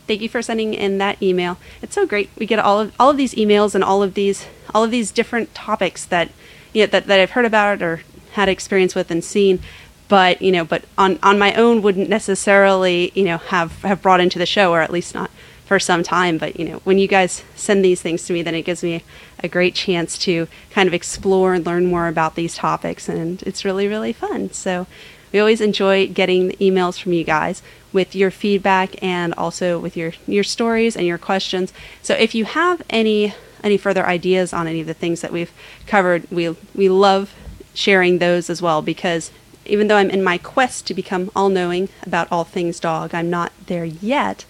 thank 0.07 0.21
you 0.21 0.29
for 0.29 0.43
sending 0.43 0.75
in 0.75 0.99
that 0.99 1.23
email. 1.23 1.59
It's 1.81 1.95
so 1.95 2.07
great. 2.07 2.29
We 2.37 2.47
get 2.47 2.59
all 2.59 2.81
of 2.81 2.95
all 2.99 3.11
of 3.11 3.17
these 3.17 3.35
emails 3.35 3.75
and 3.75 3.85
all 3.85 4.03
of 4.03 4.15
these 4.15 4.47
all 4.75 4.83
of 4.83 4.91
these 4.91 5.13
different 5.13 5.55
topics 5.55 6.05
that 6.07 6.31
you 6.73 6.83
know 6.83 6.87
that, 6.89 7.07
that 7.07 7.21
I've 7.21 7.31
heard 7.31 7.47
about 7.47 7.83
or 7.83 8.03
had 8.33 8.49
experience 8.49 8.97
with 8.97 9.13
and 9.13 9.23
seen 9.23 9.61
but 10.09 10.43
you 10.43 10.53
know, 10.53 10.65
but 10.65 10.85
on 10.99 11.19
on 11.23 11.39
my 11.39 11.55
own 11.55 11.83
wouldn't 11.83 12.09
necessarily 12.09 13.13
you 13.15 13.25
know 13.25 13.39
have 13.39 13.83
have 13.83 14.03
brought 14.03 14.21
into 14.21 14.39
the 14.39 14.47
show, 14.47 14.73
or 14.73 14.81
at 14.81 14.93
least 14.93 15.15
not 15.15 15.31
for 15.65 15.79
some 15.79 16.03
time. 16.03 16.39
But 16.39 16.59
you 16.59 16.69
know, 16.69 16.79
when 16.85 16.99
you 16.99 17.09
guys 17.09 17.43
send 17.55 17.85
these 17.85 18.03
things 18.03 18.25
to 18.27 18.33
me, 18.33 18.43
then 18.43 18.55
it 18.55 18.63
gives 18.63 18.83
me 18.83 19.03
a 19.43 19.49
great 19.49 19.75
chance 19.75 20.19
to 20.19 20.49
kind 20.71 20.87
of 20.87 20.95
explore 20.95 21.55
and 21.55 21.65
learn 21.65 21.87
more 21.87 22.09
about 22.09 22.35
these 22.35 22.57
topics, 22.57 23.09
and 23.09 23.43
it's 23.43 23.65
really 23.65 23.89
really 23.89 24.13
fun. 24.13 24.53
So 24.53 24.87
we 25.33 25.41
always 25.41 25.61
enjoy 25.61 26.07
getting 26.09 26.51
emails 26.53 27.01
from 27.01 27.13
you 27.13 27.25
guys 27.25 27.61
with 27.93 28.15
your 28.15 28.31
feedback 28.31 29.03
and 29.03 29.35
also 29.35 29.79
with 29.79 29.97
your 29.97 30.13
your 30.27 30.45
stories 30.45 30.97
and 30.97 31.07
your 31.07 31.19
questions. 31.19 31.73
So 32.03 32.15
if 32.15 32.35
you 32.35 32.45
have 32.45 32.83
any 32.91 33.35
any 33.63 33.79
further 33.79 34.07
ideas 34.07 34.53
on 34.53 34.69
any 34.69 34.81
of 34.81 34.87
the 34.87 34.95
things 34.95 35.23
that 35.23 35.33
we've 35.33 35.53
covered, 35.87 36.31
we 36.31 36.55
we 36.75 36.89
love 36.89 37.35
sharing 37.73 38.19
those 38.19 38.49
as 38.49 38.63
well 38.63 38.83
because 38.83 39.31
even 39.67 39.89
though 39.89 39.97
I'm 39.97 40.11
in 40.11 40.23
my 40.23 40.39
quest 40.39 40.87
to 40.87 40.95
become 40.95 41.31
all 41.35 41.49
knowing 41.49 41.89
about 42.03 42.29
all 42.31 42.45
things 42.45 42.81
dog, 42.81 43.15
I'm 43.15 43.31
not 43.31 43.53
there 43.67 43.85
yet. 43.85 44.45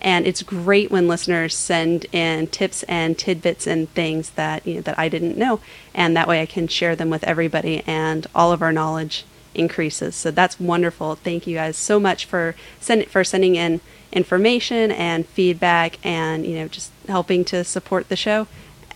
And 0.00 0.26
it's 0.26 0.42
great 0.42 0.90
when 0.90 1.08
listeners 1.08 1.54
send 1.54 2.06
in 2.12 2.46
tips 2.46 2.82
and 2.84 3.18
tidbits 3.18 3.66
and 3.66 3.90
things 3.90 4.30
that 4.30 4.66
you 4.66 4.76
know 4.76 4.80
that 4.82 4.98
I 4.98 5.10
didn't 5.10 5.36
know, 5.36 5.60
and 5.94 6.16
that 6.16 6.28
way 6.28 6.40
I 6.40 6.46
can 6.46 6.68
share 6.68 6.96
them 6.96 7.10
with 7.10 7.22
everybody, 7.24 7.82
and 7.86 8.26
all 8.34 8.50
of 8.50 8.62
our 8.62 8.72
knowledge 8.72 9.24
increases. 9.54 10.14
So 10.14 10.30
that's 10.30 10.58
wonderful. 10.58 11.16
Thank 11.16 11.46
you 11.46 11.56
guys 11.56 11.76
so 11.76 12.00
much 12.00 12.24
for 12.24 12.54
send 12.80 13.08
for 13.08 13.24
sending 13.24 13.56
in 13.56 13.82
information 14.10 14.90
and 14.90 15.26
feedback, 15.26 15.98
and 16.02 16.46
you 16.46 16.54
know 16.54 16.68
just 16.68 16.92
helping 17.06 17.44
to 17.46 17.62
support 17.62 18.08
the 18.08 18.16
show, 18.16 18.46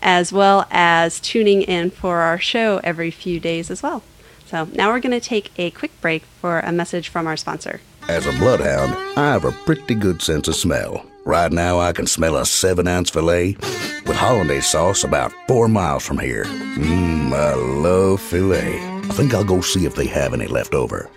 as 0.01 0.33
well 0.33 0.65
as 0.71 1.19
tuning 1.19 1.61
in 1.61 1.91
for 1.91 2.21
our 2.21 2.39
show 2.39 2.79
every 2.83 3.11
few 3.11 3.39
days 3.39 3.69
as 3.69 3.83
well. 3.83 4.01
So 4.45 4.67
now 4.73 4.91
we're 4.91 4.99
going 4.99 5.19
to 5.19 5.25
take 5.25 5.51
a 5.57 5.71
quick 5.71 5.91
break 6.01 6.23
for 6.23 6.59
a 6.59 6.71
message 6.71 7.09
from 7.09 7.27
our 7.27 7.37
sponsor. 7.37 7.81
As 8.07 8.27
a 8.27 8.31
bloodhound, 8.33 8.93
I 9.17 9.31
have 9.31 9.45
a 9.45 9.51
pretty 9.51 9.95
good 9.95 10.21
sense 10.21 10.47
of 10.47 10.55
smell. 10.55 11.05
Right 11.25 11.51
now, 11.51 11.79
I 11.79 11.91
can 11.91 12.05
smell 12.05 12.37
a 12.37 12.45
seven 12.45 12.87
ounce 12.87 13.09
filet 13.09 13.57
with 14.05 14.15
hollandaise 14.15 14.67
sauce 14.67 15.03
about 15.03 15.33
four 15.47 15.67
miles 15.67 16.05
from 16.05 16.19
here. 16.19 16.45
Mmm, 16.45 17.33
I 17.33 17.55
love 17.55 18.21
filet. 18.21 18.77
I 18.77 19.13
think 19.13 19.33
I'll 19.33 19.43
go 19.43 19.61
see 19.61 19.85
if 19.85 19.95
they 19.95 20.05
have 20.05 20.35
any 20.35 20.45
left 20.45 20.75
over. 20.75 21.09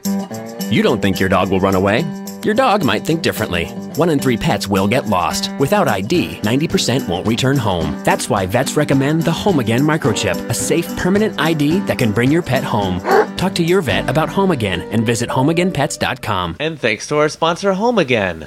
You 0.70 0.82
don't 0.82 1.02
think 1.02 1.20
your 1.20 1.28
dog 1.28 1.50
will 1.50 1.60
run 1.60 1.74
away? 1.74 2.04
Your 2.44 2.54
dog 2.54 2.84
might 2.84 3.04
think 3.04 3.22
differently. 3.22 3.66
One 3.96 4.10
in 4.10 4.20
three 4.20 4.36
pets 4.36 4.68
will 4.68 4.86
get 4.86 5.08
lost. 5.08 5.50
Without 5.58 5.88
ID, 5.88 6.40
90% 6.42 7.08
won't 7.08 7.26
return 7.26 7.56
home. 7.56 8.00
That's 8.04 8.30
why 8.30 8.46
vets 8.46 8.76
recommend 8.76 9.22
the 9.22 9.32
Home 9.32 9.58
Again 9.58 9.80
microchip, 9.80 10.36
a 10.48 10.54
safe, 10.54 10.86
permanent 10.96 11.40
ID 11.40 11.80
that 11.80 11.98
can 11.98 12.12
bring 12.12 12.30
your 12.30 12.42
pet 12.42 12.62
home. 12.62 13.00
Talk 13.36 13.54
to 13.56 13.64
your 13.64 13.82
vet 13.82 14.08
about 14.08 14.28
Home 14.28 14.52
Again 14.52 14.82
and 14.82 15.04
visit 15.04 15.28
homeagainpets.com. 15.30 16.56
And 16.60 16.78
thanks 16.78 17.08
to 17.08 17.16
our 17.16 17.28
sponsor, 17.28 17.72
Home 17.72 17.98
Again. 17.98 18.46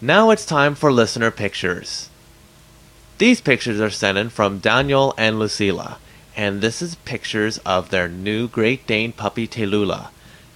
Now 0.00 0.30
it's 0.30 0.44
time 0.44 0.74
for 0.74 0.90
listener 0.90 1.30
pictures. 1.30 2.10
These 3.18 3.40
pictures 3.40 3.80
are 3.80 3.90
sent 3.90 4.18
in 4.18 4.30
from 4.30 4.58
Daniel 4.58 5.14
and 5.16 5.36
Lucila, 5.36 5.98
and 6.36 6.60
this 6.60 6.82
is 6.82 6.96
pictures 7.04 7.58
of 7.58 7.90
their 7.90 8.08
new 8.08 8.48
Great 8.48 8.88
Dane 8.88 9.12
puppy 9.12 9.46
Telula. 9.46 10.08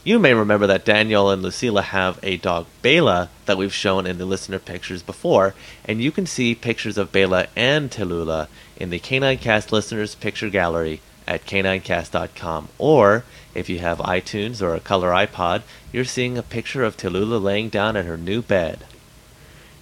You 0.07 0.19
may 0.19 0.35
remember 0.35 0.67
that 0.67 0.85
Daniel 0.85 1.31
and 1.31 1.43
Lucila 1.43 1.83
have 1.83 2.19
a 2.23 2.37
dog 2.37 2.67
Bela 2.83 3.31
that 3.47 3.57
we've 3.57 3.73
shown 3.73 4.07
in 4.07 4.19
the 4.19 4.27
listener 4.27 4.59
pictures 4.59 5.03
before, 5.03 5.55
and 5.87 6.03
you 6.03 6.13
can 6.13 6.27
see 6.27 6.55
pictures 6.55 6.99
of 6.99 7.11
Bela 7.11 7.47
and 7.57 7.91
Telula 7.91 8.49
in 8.77 8.91
the 8.91 8.99
Canine 8.99 9.39
Cast 9.39 9.73
listeners 9.73 10.15
picture 10.15 10.51
gallery 10.51 11.01
at 11.27 11.47
caninecast.com. 11.47 12.69
Or 12.77 13.25
if 13.55 13.71
you 13.71 13.79
have 13.79 13.97
iTunes 13.97 14.61
or 14.61 14.75
a 14.75 14.81
color 14.81 15.09
iPod, 15.09 15.63
you're 15.91 16.05
seeing 16.05 16.37
a 16.37 16.43
picture 16.43 16.85
of 16.85 16.99
Telula 16.99 17.43
laying 17.43 17.71
down 17.71 17.97
in 17.97 18.05
her 18.05 18.19
new 18.19 18.43
bed. 18.43 18.85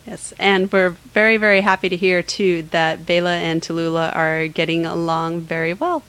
Yes, 0.06 0.32
and 0.38 0.70
we're 0.70 0.90
very, 0.90 1.36
very 1.36 1.62
happy 1.62 1.88
to 1.88 1.96
hear 1.96 2.22
too 2.22 2.62
that 2.70 3.06
Bela 3.06 3.34
and 3.34 3.60
Tallulah 3.60 4.14
are 4.14 4.46
getting 4.46 4.86
along 4.86 5.40
very 5.40 5.74
well. 5.74 6.04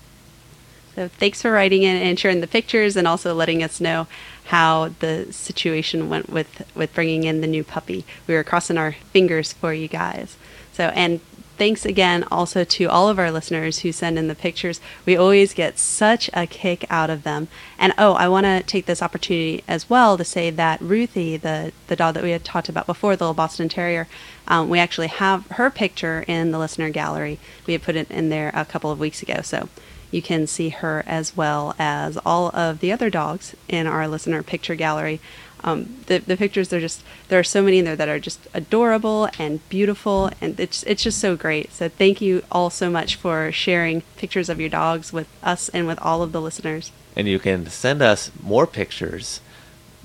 So 0.96 1.08
thanks 1.08 1.42
for 1.42 1.52
writing 1.52 1.84
in 1.84 1.96
and 1.96 2.20
sharing 2.20 2.42
the 2.42 2.48
pictures, 2.48 2.96
and 2.96 3.08
also 3.08 3.34
letting 3.34 3.64
us 3.64 3.82
know 3.82 4.08
how 4.46 4.90
the 5.00 5.32
situation 5.32 6.10
went 6.10 6.30
with 6.30 6.70
with 6.76 6.94
bringing 6.94 7.24
in 7.24 7.42
the 7.42 7.48
new 7.48 7.64
puppy. 7.64 8.06
We 8.28 8.36
were 8.36 8.44
crossing 8.44 8.78
our 8.78 8.92
fingers 8.92 9.54
for 9.54 9.74
you 9.74 9.88
guys. 9.88 10.38
So 10.72 10.86
and 10.96 11.22
thanks 11.58 11.86
again 11.86 12.26
also 12.32 12.64
to 12.64 12.86
all 12.86 13.10
of 13.10 13.20
our 13.20 13.32
listeners 13.32 13.80
who 13.80 13.92
send 13.92 14.18
in 14.18 14.28
the 14.28 14.36
pictures. 14.36 14.82
We 15.06 15.16
always 15.16 15.54
get 15.54 15.78
such 15.78 16.30
a 16.34 16.48
kick 16.48 16.86
out 16.90 17.10
of 17.10 17.24
them. 17.24 17.48
And 17.78 17.94
oh, 17.98 18.14
I 18.14 18.28
want 18.28 18.46
to 18.46 18.64
take 18.64 18.86
this 18.86 19.02
opportunity 19.02 19.64
as 19.68 19.90
well 19.90 20.18
to 20.18 20.26
say 20.26 20.50
that 20.50 20.82
Ruthie, 20.82 21.38
the, 21.38 21.72
the 21.88 21.96
dog 21.96 22.16
that 22.16 22.24
we 22.24 22.32
had 22.32 22.44
talked 22.44 22.70
about 22.70 22.88
before, 22.88 23.16
the 23.16 23.26
little 23.26 23.34
Boston 23.36 23.70
Terrier, 23.70 24.08
um, 24.48 24.68
we 24.68 24.80
actually 24.80 25.08
have 25.08 25.46
her 25.52 25.70
picture 25.70 26.26
in 26.28 26.52
the 26.52 26.60
listener 26.60 26.90
gallery. 26.90 27.40
We 27.68 27.74
had 27.74 27.84
put 27.84 27.96
it 27.96 28.10
in 28.10 28.30
there 28.30 28.52
a 28.54 28.66
couple 28.66 28.92
of 28.92 29.00
weeks 29.00 29.22
ago. 29.22 29.42
So 29.44 29.70
you 30.14 30.22
can 30.22 30.48
see 30.48 30.70
her 30.70 31.04
as 31.08 31.36
well 31.36 31.76
as 31.80 32.18
all 32.26 32.50
of 32.56 32.80
the 32.80 32.92
other 32.92 33.10
dogs 33.10 33.56
in 33.68 33.88
our 33.88 34.08
listener 34.08 34.44
picture 34.44 34.76
gallery. 34.76 35.20
Um, 35.66 35.98
the, 36.08 36.20
the 36.20 36.36
pictures 36.36 36.72
are 36.74 36.82
just 36.82 37.04
there 37.30 37.40
are 37.40 37.44
so 37.44 37.64
many 37.64 37.80
in 37.80 37.86
there 37.86 37.96
that 37.96 38.10
are 38.10 38.20
just 38.20 38.48
adorable 38.54 39.30
and 39.40 39.68
beautiful 39.70 40.30
and 40.42 40.60
it's 40.60 40.84
it's 40.84 41.04
just 41.04 41.20
so 41.20 41.38
great 41.38 41.72
so 41.72 41.88
thank 41.88 42.20
you 42.20 42.44
all 42.52 42.70
so 42.70 42.90
much 42.90 43.16
for 43.16 43.50
sharing 43.50 44.02
pictures 44.18 44.50
of 44.50 44.60
your 44.60 44.68
dogs 44.68 45.14
with 45.14 45.28
us 45.42 45.70
and 45.70 45.88
with 45.88 45.98
all 46.00 46.22
of 46.22 46.34
the 46.34 46.42
listeners 46.42 46.92
And 47.16 47.30
you 47.30 47.40
can 47.40 47.68
send 47.68 48.02
us 48.02 48.30
more 48.42 48.68
pictures 48.68 49.40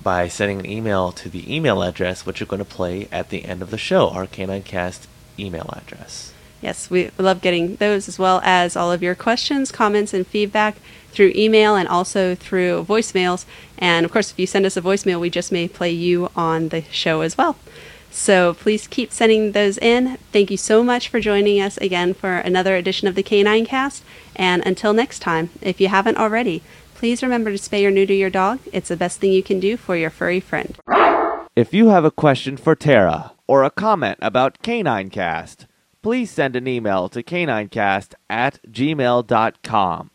by 0.01 0.29
sending 0.29 0.61
an 0.61 0.71
email 0.71 1.11
to 1.13 1.29
the 1.29 1.53
email 1.53 1.83
address 1.83 2.25
which 2.25 2.39
you're 2.39 2.47
going 2.47 2.59
to 2.59 2.65
play 2.65 3.09
at 3.11 3.31
the 3.31 3.45
end 3.45 3.61
of 3.61 3.71
the 3.71 3.79
show, 3.79 4.11
our 4.11 4.27
Caninecast 4.27 5.07
email 5.39 5.69
address. 5.77 6.33
Yes 6.61 6.91
we 6.91 7.11
love 7.19 7.41
getting 7.41 7.77
those 7.77 8.09
as 8.09 8.19
well 8.19 8.41
as 8.45 8.77
all 8.77 8.93
of 8.93 9.03
your 9.03 9.15
questions 9.15 9.73
comments 9.73 10.13
and 10.13 10.27
feedback 10.27 10.77
through 11.11 11.33
email 11.35 11.75
and 11.75 11.89
also 11.89 12.35
through 12.35 12.85
voicemails 12.85 13.45
and 13.79 14.05
of 14.05 14.13
course 14.13 14.31
if 14.31 14.39
you 14.39 14.47
send 14.47 14.67
us 14.67 14.77
a 14.77 14.83
voicemail 14.83 15.21
we 15.21 15.31
just 15.31 15.53
may 15.53 15.69
play 15.69 15.91
you 15.91 16.31
on 16.37 16.69
the 16.69 16.83
show 16.91 17.21
as 17.21 17.37
well 17.39 17.57
so 18.19 18.55
please 18.55 18.89
keep 18.89 19.13
sending 19.13 19.53
those 19.53 19.79
in. 19.79 20.19
Thank 20.33 20.51
you 20.51 20.57
so 20.57 20.83
much 20.83 21.09
for 21.09 21.21
joining 21.21 21.61
us 21.61 21.77
again 21.77 22.15
for 22.15 22.39
another 22.39 22.75
edition 22.75 23.07
of 23.07 23.15
the 23.15 23.23
Canine 23.23 23.65
Cast. 23.65 24.03
And 24.35 24.67
until 24.67 24.93
next 24.93 25.21
time, 25.21 25.51
if 25.63 25.81
you 25.81 25.87
haven't 25.87 26.17
already, 26.17 26.63
please 26.97 27.23
remember 27.23 27.53
to 27.53 27.59
spay 27.59 27.87
or 27.87 27.93
neuter 27.93 28.15
your 28.15 28.29
dog. 28.29 28.59
It's 28.73 28.89
the 28.89 28.97
best 28.97 29.21
thing 29.21 29.31
you 29.31 29.43
can 29.45 29.61
do 29.61 29.77
for 29.77 29.95
your 29.95 30.11
furry 30.11 30.41
friend. 30.41 30.77
If 31.55 31.73
you 31.73 31.91
have 31.91 32.05
a 32.05 32.11
question 32.11 32.57
for 32.57 32.75
Tara 32.75 33.35
or 33.47 33.63
a 33.63 33.71
comment 33.71 34.19
about 34.21 34.63
Canine 34.63 35.11
Cast, 35.11 35.68
please 36.03 36.31
send 36.31 36.57
an 36.57 36.67
email 36.67 37.09
to 37.09 37.23
caninecast 37.23 38.15
at 38.29 38.61
gmail.com. 38.71 40.11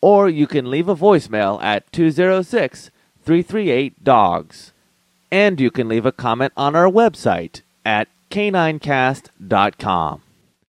Or 0.00 0.28
you 0.28 0.46
can 0.46 0.70
leave 0.70 0.88
a 0.88 0.96
voicemail 0.96 1.62
at 1.62 1.90
206 1.92 2.90
338 3.24 4.04
DOGS. 4.04 4.72
And 5.30 5.60
you 5.60 5.70
can 5.70 5.88
leave 5.88 6.06
a 6.06 6.12
comment 6.12 6.52
on 6.56 6.74
our 6.74 6.88
website 6.88 7.62
at 7.84 8.08
caninecast.com. 8.30 10.22